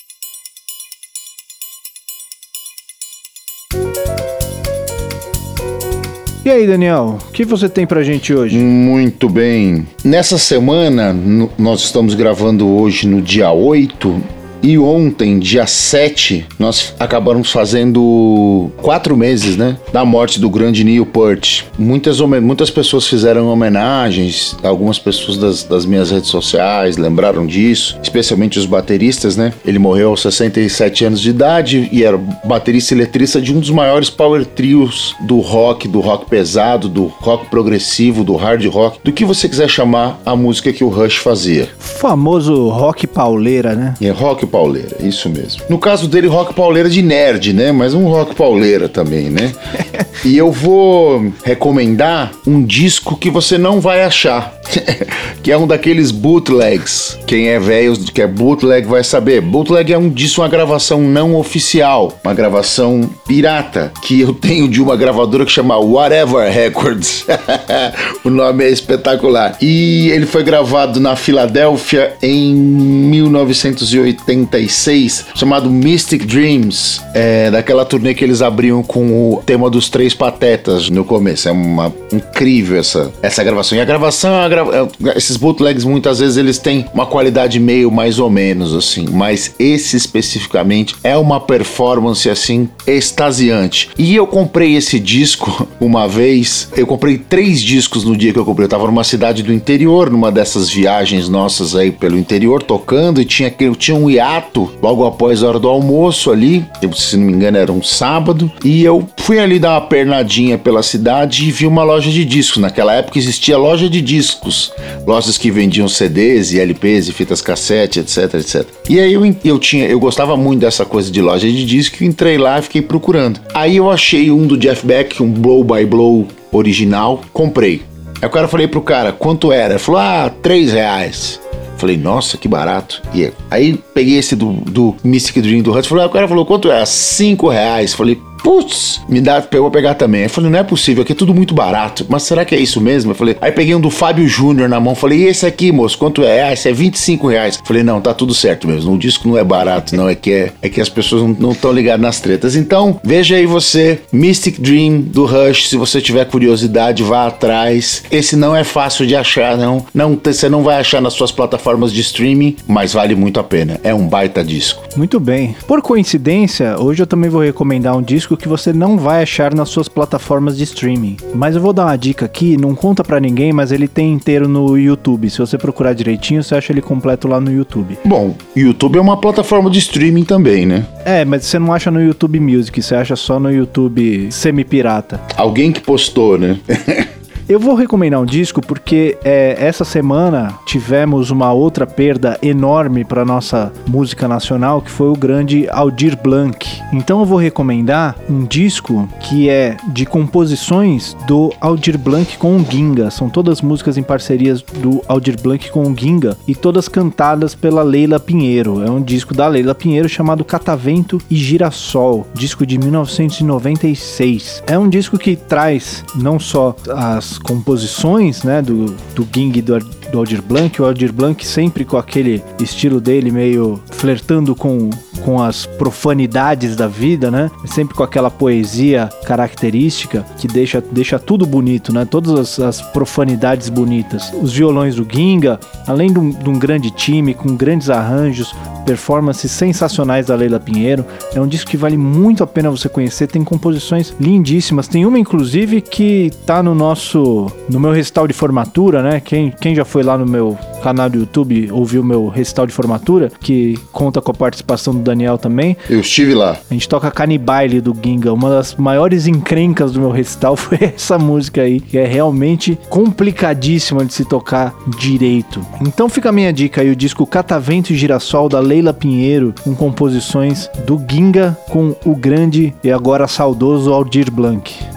E 6.45 6.49
aí, 6.51 6.67
Daniel, 6.67 7.17
o 7.27 7.31
que 7.31 7.43
você 7.43 7.67
tem 7.67 7.87
pra 7.87 8.03
gente 8.03 8.31
hoje? 8.31 8.55
Muito 8.55 9.27
bem. 9.27 9.87
Nessa 10.03 10.37
semana, 10.37 11.11
nós 11.57 11.81
estamos 11.81 12.13
gravando 12.13 12.67
hoje 12.67 13.07
no 13.07 13.19
dia 13.19 13.51
8 13.51 14.21
e 14.65 14.79
ontem, 14.79 15.37
dia 15.37 15.67
7, 15.67 16.43
nós 16.57 16.95
acabamos 16.99 17.51
fazendo 17.51 18.71
quatro 18.77 19.15
meses, 19.15 19.55
né? 19.55 19.77
Da 19.93 20.03
morte 20.03 20.39
do 20.39 20.49
grande 20.49 20.83
Neil 20.83 21.05
Peart. 21.05 21.65
Muitas, 21.77 22.19
muitas 22.19 22.71
pessoas 22.71 23.05
fizeram 23.05 23.47
homenagens, 23.47 24.57
algumas 24.63 24.97
pessoas 24.97 25.37
das, 25.37 25.63
das 25.63 25.85
minhas 25.85 26.09
redes 26.09 26.29
sociais 26.29 26.97
lembraram 26.97 27.45
disso, 27.45 27.95
especialmente 28.01 28.57
os 28.57 28.65
bateristas, 28.65 29.37
né? 29.37 29.53
Ele 29.63 29.77
morreu 29.77 30.09
aos 30.09 30.23
67 30.23 31.05
anos 31.05 31.21
de 31.21 31.29
idade 31.29 31.87
e 31.91 32.03
era 32.03 32.17
baterista 32.43 32.95
e 32.95 32.97
letrista 32.97 33.39
de 33.39 33.53
um 33.53 33.59
dos 33.59 33.69
maiores 33.69 34.09
power 34.09 34.47
trios 34.47 35.15
do 35.27 35.41
rock, 35.41 35.87
do 35.87 35.99
rock 35.99 36.25
pesado, 36.27 36.89
do 36.89 37.05
rock 37.05 37.51
progressivo, 37.51 38.23
do 38.23 38.35
hard 38.35 38.65
rock, 38.65 38.97
do 39.03 39.11
que 39.11 39.25
você 39.25 39.47
quiser 39.47 39.69
chamar 39.69 40.19
a 40.25 40.35
música 40.35 40.73
que 40.73 40.83
o 40.83 40.89
Rush 40.89 41.17
fazia. 41.17 41.69
Famoso 41.77 42.67
rock 42.69 43.05
pauleira, 43.05 43.75
né? 43.75 43.93
É 44.01 44.09
rock 44.09 44.54
pauleira, 44.55 44.95
isso 45.01 45.29
mesmo. 45.29 45.63
No 45.67 45.77
caso 45.77 46.07
dele, 46.07 46.27
rock 46.27 46.53
pauleira 46.53 46.89
de 46.89 47.01
nerd, 47.01 47.51
né? 47.51 47.73
Mas 47.73 47.93
um 47.93 48.07
rock 48.07 48.33
pauleira 48.33 48.87
também, 48.87 49.29
né? 49.29 49.51
e 50.23 50.37
eu 50.37 50.49
vou 50.49 51.33
recomendar 51.43 52.31
um 52.47 52.63
disco 52.63 53.17
que 53.17 53.29
você 53.29 53.57
não 53.57 53.81
vai 53.81 54.01
achar. 54.01 54.57
que 55.43 55.51
é 55.51 55.57
um 55.57 55.67
daqueles 55.67 56.11
bootlegs. 56.11 57.17
Quem 57.25 57.49
é 57.49 57.59
velho 57.59 57.95
que 58.13 58.21
é 58.21 58.27
bootleg 58.27 58.87
vai 58.87 59.03
saber. 59.03 59.41
Bootleg 59.41 59.91
é 59.93 59.97
um 59.97 60.09
disco, 60.09 60.41
uma 60.41 60.47
gravação 60.47 61.01
não 61.01 61.35
oficial, 61.35 62.17
uma 62.23 62.33
gravação 62.33 63.09
pirata 63.27 63.91
que 64.01 64.21
eu 64.21 64.33
tenho 64.33 64.67
de 64.67 64.81
uma 64.81 64.95
gravadora 64.95 65.45
que 65.45 65.51
chama 65.51 65.77
Whatever 65.77 66.51
Records. 66.51 67.25
o 68.23 68.29
nome 68.29 68.63
é 68.63 68.69
espetacular. 68.69 69.57
E 69.61 70.09
ele 70.09 70.25
foi 70.25 70.43
gravado 70.43 70.99
na 70.99 71.15
Filadélfia 71.15 72.15
em 72.21 72.55
1986, 72.55 75.25
chamado 75.35 75.69
Mystic 75.69 76.25
Dreams, 76.25 77.01
é, 77.13 77.51
daquela 77.51 77.85
turnê 77.85 78.13
que 78.13 78.23
eles 78.23 78.41
abriam 78.41 78.81
com 78.83 79.33
o 79.33 79.43
tema 79.45 79.69
dos 79.69 79.89
Três 79.89 80.13
Patetas 80.13 80.89
no 80.89 81.03
começo. 81.03 81.47
É 81.47 81.51
uma 81.51 81.93
incrível 82.11 82.79
essa, 82.79 83.11
essa 83.21 83.43
gravação. 83.43 83.77
E 83.77 83.81
a 83.81 83.85
gravação 83.85 84.33
é 84.33 84.39
uma 84.39 84.49
é, 84.61 85.17
esses 85.17 85.37
bootlegs 85.37 85.83
muitas 85.83 86.19
vezes 86.19 86.37
eles 86.37 86.57
têm 86.57 86.85
uma 86.93 87.05
qualidade 87.05 87.59
meio 87.59 87.91
mais 87.91 88.19
ou 88.19 88.29
menos 88.29 88.73
assim, 88.73 89.07
mas 89.11 89.53
esse 89.59 89.97
especificamente 89.97 90.95
é 91.03 91.17
uma 91.17 91.39
performance 91.39 92.29
assim 92.29 92.69
extasiante. 92.87 93.89
E 93.97 94.15
eu 94.15 94.27
comprei 94.27 94.75
esse 94.75 94.99
disco 94.99 95.67
uma 95.79 96.07
vez, 96.07 96.69
eu 96.75 96.87
comprei 96.87 97.17
três 97.17 97.61
discos 97.61 98.03
no 98.03 98.15
dia 98.15 98.33
que 98.33 98.39
eu 98.39 98.45
comprei. 98.45 98.65
Eu 98.65 98.69
tava 98.69 98.85
numa 98.85 99.03
cidade 99.03 99.43
do 99.43 99.53
interior, 99.53 100.09
numa 100.09 100.31
dessas 100.31 100.69
viagens 100.69 101.29
nossas 101.29 101.75
aí 101.75 101.91
pelo 101.91 102.17
interior, 102.17 102.61
tocando 102.61 103.21
e 103.21 103.25
tinha 103.25 103.53
eu 103.59 103.75
tinha 103.75 103.95
um 103.95 104.09
hiato 104.09 104.71
logo 104.81 105.05
após 105.05 105.41
a 105.41 105.47
hora 105.47 105.59
do 105.59 105.67
almoço 105.67 106.31
ali, 106.31 106.65
se 106.95 107.17
não 107.17 107.25
me 107.25 107.33
engano 107.33 107.57
era 107.57 107.71
um 107.71 107.81
sábado, 107.81 108.51
e 108.63 108.83
eu 108.83 109.07
fui 109.17 109.39
ali 109.39 109.57
dar 109.57 109.71
uma 109.71 109.81
pernadinha 109.81 110.57
pela 110.57 110.83
cidade 110.83 111.47
e 111.47 111.51
vi 111.51 111.65
uma 111.65 111.83
loja 111.83 112.11
de 112.11 112.23
discos. 112.25 112.61
Naquela 112.61 112.93
época 112.93 113.17
existia 113.17 113.57
loja 113.57 113.89
de 113.89 114.01
discos 114.01 114.44
discos, 114.45 114.71
lojas 115.05 115.37
que 115.37 115.51
vendiam 115.51 115.87
CDs 115.87 116.53
e 116.53 116.59
LPs 116.59 117.07
e 117.07 117.13
fitas 117.13 117.41
cassete, 117.41 117.99
etc, 117.99 118.35
etc. 118.35 118.65
E 118.89 118.99
aí 118.99 119.13
eu, 119.13 119.35
eu 119.43 119.59
tinha, 119.59 119.85
eu 119.87 119.99
gostava 119.99 120.37
muito 120.37 120.61
dessa 120.61 120.85
coisa 120.85 121.11
de 121.11 121.21
loja 121.21 121.49
de 121.49 121.65
disco, 121.65 122.03
entrei 122.03 122.37
lá 122.37 122.59
e 122.59 122.61
fiquei 122.61 122.81
procurando. 122.81 123.39
Aí 123.53 123.77
eu 123.77 123.89
achei 123.89 124.31
um 124.31 124.45
do 124.45 124.57
Jeff 124.57 124.85
Beck, 124.85 125.21
um 125.21 125.31
Blow 125.31 125.63
by 125.63 125.85
Blow 125.85 126.27
original, 126.51 127.21
comprei. 127.33 127.81
Aí 128.21 128.27
o 128.27 128.31
cara 128.31 128.47
falei 128.47 128.67
pro 128.67 128.81
cara, 128.81 129.11
quanto 129.11 129.51
era? 129.51 129.73
Ele 129.73 129.79
falou, 129.79 129.99
ah, 129.99 130.31
3 130.41 130.71
reais. 130.71 131.39
Falei, 131.77 131.97
nossa, 131.97 132.37
que 132.37 132.47
barato. 132.47 133.01
E 133.13 133.29
aí 133.51 133.77
peguei 133.93 134.17
esse 134.17 134.33
do, 134.33 134.53
do 134.53 134.95
Mystic 135.03 135.41
Dream 135.41 135.61
do 135.61 135.77
Hunt. 135.77 135.85
Falei, 135.85 136.05
ah, 136.05 136.07
o 136.07 136.09
cara 136.09 136.27
falou, 136.27 136.45
quanto 136.45 136.71
é? 136.71 136.85
5 136.85 137.49
reais. 137.49 137.93
Falei, 137.93 138.17
putz, 138.45 139.01
me 139.09 139.19
dá, 139.19 139.41
pegou 139.41 139.71
pegar 139.71 139.95
também. 139.95 140.21
Eu 140.21 140.29
falei, 140.29 140.51
não 140.51 140.59
é 140.59 140.63
possível, 140.63 141.01
aqui 141.01 141.13
é 141.13 141.15
tudo 141.15 141.33
muito 141.33 141.55
barato. 141.55 142.05
Mas 142.07 142.21
será 142.21 142.45
que 142.45 142.53
é 142.53 142.59
isso 142.59 142.79
mesmo? 142.79 143.09
Eu 143.09 143.15
falei, 143.15 143.35
aí 143.41 143.51
peguei 143.51 143.73
um 143.73 143.81
do 143.81 143.89
Fábio 143.89 144.27
Júnior 144.27 144.69
na 144.69 144.79
mão, 144.79 144.93
falei, 144.93 145.23
e 145.23 145.23
esse 145.23 145.47
aqui, 145.47 145.71
moço, 145.71 145.97
quanto 145.97 146.23
é? 146.23 146.43
Ah, 146.43 146.53
esse 146.53 146.69
é 146.69 146.71
25 146.71 147.27
reais. 147.27 147.59
Falei, 147.65 147.81
não, 147.81 147.99
tá 147.99 148.13
tudo 148.13 148.35
certo 148.35 148.67
mesmo. 148.67 148.93
O 148.93 148.99
disco 148.99 149.27
não 149.27 149.35
é 149.35 149.43
barato, 149.43 149.95
não, 149.95 150.07
é 150.07 150.13
que 150.13 150.31
é, 150.31 150.51
é 150.61 150.69
que 150.69 150.79
as 150.79 150.89
pessoas 150.89 151.23
não 151.39 151.53
estão 151.53 151.71
ligadas 151.71 151.99
nas 151.99 152.19
tretas. 152.19 152.55
Então, 152.55 152.99
veja 153.03 153.35
aí 153.35 153.47
você, 153.47 153.99
Mystic 154.11 154.59
Dream 154.59 155.01
do 155.01 155.25
Rush, 155.25 155.69
se 155.69 155.75
você 155.75 155.99
tiver 155.99 156.25
curiosidade, 156.25 157.01
vá 157.01 157.25
atrás. 157.25 158.03
Esse 158.11 158.35
não 158.35 158.55
é 158.55 158.63
fácil 158.63 159.07
de 159.07 159.15
achar, 159.15 159.57
não. 159.57 159.83
não 159.91 160.19
você 160.23 160.47
não 160.47 160.61
vai 160.61 160.79
achar 160.79 161.01
nas 161.01 161.13
suas 161.13 161.31
plataformas 161.31 161.91
de 161.91 162.01
streaming, 162.01 162.57
mas 162.67 162.93
vale 162.93 163.15
muito 163.15 163.39
a 163.39 163.43
pena. 163.43 163.79
É 163.83 163.91
um 163.91 164.07
baita 164.07 164.43
disco. 164.43 164.83
Muito 164.95 165.19
bem. 165.19 165.55
Por 165.67 165.81
coincidência, 165.81 166.79
hoje 166.79 167.01
eu 167.01 167.07
também 167.07 167.27
vou 167.27 167.41
recomendar 167.41 167.97
um 167.97 168.03
disco 168.03 168.34
que 168.37 168.47
você 168.47 168.73
não 168.73 168.97
vai 168.97 169.23
achar 169.23 169.53
nas 169.53 169.69
suas 169.69 169.87
plataformas 169.87 170.57
de 170.57 170.63
streaming. 170.63 171.17
Mas 171.33 171.55
eu 171.55 171.61
vou 171.61 171.73
dar 171.73 171.85
uma 171.85 171.95
dica 171.95 172.25
aqui, 172.25 172.57
não 172.57 172.75
conta 172.75 173.03
para 173.03 173.19
ninguém, 173.19 173.53
mas 173.53 173.71
ele 173.71 173.87
tem 173.87 174.13
inteiro 174.13 174.47
no 174.47 174.77
YouTube. 174.77 175.29
Se 175.29 175.39
você 175.39 175.57
procurar 175.57 175.93
direitinho, 175.93 176.43
você 176.43 176.55
acha 176.55 176.71
ele 176.71 176.81
completo 176.81 177.27
lá 177.27 177.39
no 177.39 177.51
YouTube. 177.51 177.97
Bom, 178.05 178.35
YouTube 178.55 178.97
é 178.97 179.01
uma 179.01 179.17
plataforma 179.17 179.69
de 179.69 179.79
streaming 179.79 180.23
também, 180.23 180.65
né? 180.65 180.85
É, 181.05 181.23
mas 181.23 181.45
você 181.45 181.59
não 181.59 181.73
acha 181.73 181.89
no 181.91 182.01
YouTube 182.01 182.39
Music, 182.39 182.81
você 182.81 182.95
acha 182.95 183.15
só 183.15 183.39
no 183.39 183.51
YouTube 183.51 184.31
semi-pirata. 184.31 185.19
Alguém 185.35 185.71
que 185.71 185.81
postou, 185.81 186.37
né? 186.37 186.59
Eu 187.47 187.59
vou 187.59 187.75
recomendar 187.75 188.19
um 188.19 188.25
disco 188.25 188.59
porque 188.59 189.19
é, 189.23 189.55
essa 189.59 189.85
semana 189.85 190.57
tivemos 190.65 191.29
uma 191.29 191.53
outra 191.53 191.85
perda 191.85 192.39
enorme 192.41 193.05
para 193.05 193.23
nossa 193.23 193.71
música 193.87 194.27
nacional, 194.27 194.81
que 194.81 194.89
foi 194.89 195.09
o 195.09 195.15
grande 195.15 195.69
Aldir 195.69 196.17
Blanc. 196.19 196.81
Então 196.91 197.19
eu 197.19 197.25
vou 197.25 197.37
recomendar 197.37 198.15
um 198.27 198.43
disco 198.43 199.07
que 199.21 199.47
é 199.47 199.77
de 199.89 200.07
composições 200.07 201.15
do 201.27 201.53
Aldir 201.61 201.99
Blanc 201.99 202.35
com 202.39 202.57
o 202.57 202.65
Ginga. 202.65 203.11
São 203.11 203.29
todas 203.29 203.61
músicas 203.61 203.95
em 203.95 204.01
parcerias 204.03 204.63
do 204.63 205.03
Aldir 205.07 205.39
Blanc 205.39 205.69
com 205.69 205.83
o 205.83 205.95
Ginga 205.95 206.35
e 206.47 206.55
todas 206.55 206.87
cantadas 206.87 207.53
pela 207.53 207.83
Leila 207.83 208.19
Pinheiro. 208.19 208.83
É 208.83 208.89
um 208.89 209.03
disco 209.03 209.35
da 209.35 209.47
Leila 209.47 209.75
Pinheiro 209.75 210.09
chamado 210.09 210.43
Catavento 210.43 211.21
e 211.29 211.35
Girassol, 211.35 212.25
disco 212.33 212.65
de 212.65 212.79
1996. 212.79 214.63
É 214.65 214.79
um 214.79 214.89
disco 214.89 215.15
que 215.19 215.35
traz 215.35 216.03
não 216.15 216.39
só 216.39 216.75
as 216.89 217.34
composições, 217.37 218.43
né, 218.43 218.61
do, 218.61 218.85
do 219.15 219.27
Ging 219.33 219.51
e 219.55 219.61
do, 219.61 219.79
do 219.79 220.17
Aldir 220.17 220.41
Blanc, 220.41 220.81
o 220.81 220.85
Aldir 220.85 221.11
Blanc 221.11 221.45
sempre 221.45 221.85
com 221.85 221.97
aquele 221.97 222.43
estilo 222.61 222.99
dele 222.99 223.31
meio 223.31 223.81
flertando 223.91 224.55
com, 224.55 224.89
com 225.23 225.41
as 225.41 225.65
profanidades 225.65 226.75
da 226.75 226.87
vida, 226.87 227.31
né? 227.31 227.49
Sempre 227.65 227.95
com 227.95 228.03
aquela 228.03 228.29
poesia 228.29 229.09
característica 229.25 230.25
que 230.37 230.47
deixa, 230.47 230.83
deixa 230.91 231.19
tudo 231.19 231.45
bonito, 231.45 231.93
né? 231.93 232.05
Todas 232.05 232.33
as, 232.33 232.59
as 232.59 232.81
profanidades 232.81 233.69
bonitas. 233.69 234.31
Os 234.41 234.53
violões 234.53 234.95
do 234.95 235.07
Ginga, 235.09 235.59
além 235.87 236.11
de 236.11 236.19
um, 236.19 236.29
de 236.29 236.49
um 236.49 236.57
grande 236.57 236.91
time, 236.91 237.33
com 237.33 237.55
grandes 237.55 237.89
arranjos, 237.89 238.53
performances 238.85 239.51
sensacionais 239.51 240.27
da 240.27 240.35
Leila 240.35 240.59
Pinheiro. 240.59 241.05
É 241.33 241.41
um 241.41 241.47
disco 241.47 241.71
que 241.71 241.77
vale 241.77 241.97
muito 241.97 242.43
a 242.43 242.47
pena 242.47 242.69
você 242.69 242.87
conhecer, 242.87 243.27
tem 243.27 243.43
composições 243.43 244.13
lindíssimas. 244.19 244.87
Tem 244.87 245.05
uma, 245.05 245.17
inclusive, 245.17 245.81
que 245.81 246.31
tá 246.45 246.61
no 246.61 246.75
nosso. 246.75 247.47
no 247.69 247.79
meu 247.79 247.91
recital 247.91 248.27
de 248.27 248.33
formatura, 248.33 249.01
né? 249.01 249.19
Quem, 249.19 249.51
quem 249.51 249.75
já 249.75 249.83
foi 249.83 250.03
lá 250.03 250.17
no 250.17 250.25
meu 250.25 250.57
canal 250.83 251.09
do 251.09 251.17
YouTube 251.17 251.71
ouviu 251.71 252.03
meu 252.03 252.27
recital 252.27 252.67
de 252.67 252.73
formatura, 252.73 253.31
que 253.39 253.79
conta 253.91 254.21
com 254.21 254.31
a 254.31 254.33
participação 254.33 254.93
do 254.93 255.01
também. 255.37 255.77
Eu 255.89 255.99
estive 255.99 256.33
lá. 256.33 256.57
A 256.69 256.73
gente 256.73 256.87
toca 256.87 257.11
Canibale 257.11 257.81
do 257.81 257.95
Ginga. 258.03 258.33
Uma 258.33 258.49
das 258.49 258.75
maiores 258.75 259.27
encrencas 259.27 259.93
do 259.93 259.99
meu 259.99 260.11
recital 260.11 260.55
foi 260.57 260.77
essa 260.81 261.17
música 261.17 261.61
aí, 261.61 261.79
que 261.79 261.97
é 261.97 262.05
realmente 262.05 262.77
complicadíssima 262.89 264.05
de 264.05 264.13
se 264.13 264.25
tocar 264.25 264.73
direito. 264.99 265.65
Então 265.81 266.09
fica 266.09 266.29
a 266.29 266.31
minha 266.31 266.51
dica 266.51 266.81
aí, 266.81 266.89
o 266.89 266.95
disco 266.95 267.25
Catavento 267.25 267.93
e 267.93 267.95
Girassol 267.95 268.49
da 268.49 268.59
Leila 268.59 268.93
Pinheiro, 268.93 269.53
com 269.63 269.75
composições 269.75 270.69
do 270.85 271.01
Ginga 271.09 271.57
com 271.69 271.95
o 272.05 272.15
grande 272.15 272.73
e 272.83 272.91
agora 272.91 273.27
saudoso 273.27 273.91
Aldir 273.91 274.31
Blanc. 274.31 274.94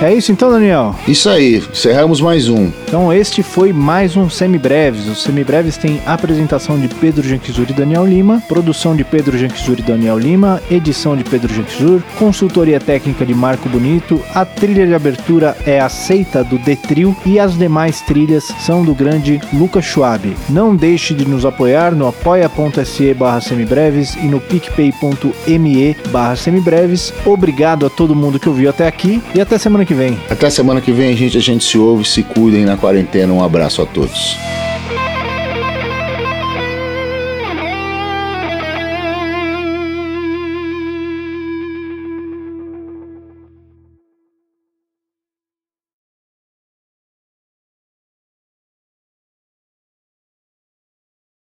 É 0.00 0.14
isso 0.14 0.30
então, 0.30 0.48
Daniel? 0.48 0.94
Isso 1.08 1.28
aí, 1.28 1.56
encerramos 1.56 2.20
mais 2.20 2.48
um. 2.48 2.70
Então 2.86 3.12
este 3.12 3.42
foi 3.42 3.72
mais 3.72 4.16
um 4.16 4.30
Semibreves. 4.30 5.08
Os 5.08 5.24
Semibreves 5.24 5.76
têm 5.76 6.00
apresentação 6.06 6.78
de 6.78 6.86
Pedro 6.86 7.28
Janquizur 7.28 7.66
e 7.68 7.72
Daniel 7.72 8.06
Lima, 8.06 8.40
produção 8.46 8.94
de 8.94 9.02
Pedro 9.02 9.36
Janquizur 9.36 9.76
e 9.80 9.82
Daniel 9.82 10.16
Lima, 10.16 10.62
edição 10.70 11.16
de 11.16 11.24
Pedro 11.24 11.52
Janquizur, 11.52 12.00
consultoria 12.16 12.78
técnica 12.78 13.26
de 13.26 13.34
Marco 13.34 13.68
Bonito, 13.68 14.22
a 14.32 14.44
trilha 14.44 14.86
de 14.86 14.94
abertura 14.94 15.56
é 15.66 15.80
aceita 15.80 16.44
do 16.44 16.58
Detril 16.58 17.16
e 17.26 17.40
as 17.40 17.58
demais 17.58 18.00
trilhas 18.00 18.44
são 18.60 18.84
do 18.84 18.94
grande 18.94 19.40
Lucas 19.52 19.84
Schwab. 19.84 20.32
Não 20.48 20.76
deixe 20.76 21.12
de 21.12 21.26
nos 21.26 21.44
apoiar 21.44 21.90
no 21.90 22.06
apoia.se 22.06 23.12
barra 23.14 23.40
semibreves 23.40 24.14
e 24.14 24.28
no 24.28 24.40
picpay.me 24.40 25.96
barra 26.12 26.36
semibreves. 26.36 27.12
Obrigado 27.26 27.84
a 27.84 27.90
todo 27.90 28.14
mundo 28.14 28.38
que 28.38 28.48
ouviu 28.48 28.70
até 28.70 28.86
aqui 28.86 29.20
e 29.34 29.40
até 29.40 29.58
semana 29.58 29.87
que 29.88 29.94
vem. 29.94 30.20
Até 30.28 30.50
semana 30.50 30.80
que 30.80 30.92
vem, 30.92 31.16
gente. 31.16 31.38
A 31.38 31.40
gente 31.40 31.64
se 31.64 31.78
ouve, 31.78 32.04
se 32.04 32.22
cuidem 32.22 32.64
na 32.64 32.76
quarentena. 32.76 33.32
Um 33.32 33.42
abraço 33.42 33.80
a 33.80 33.86
todos. 33.86 34.36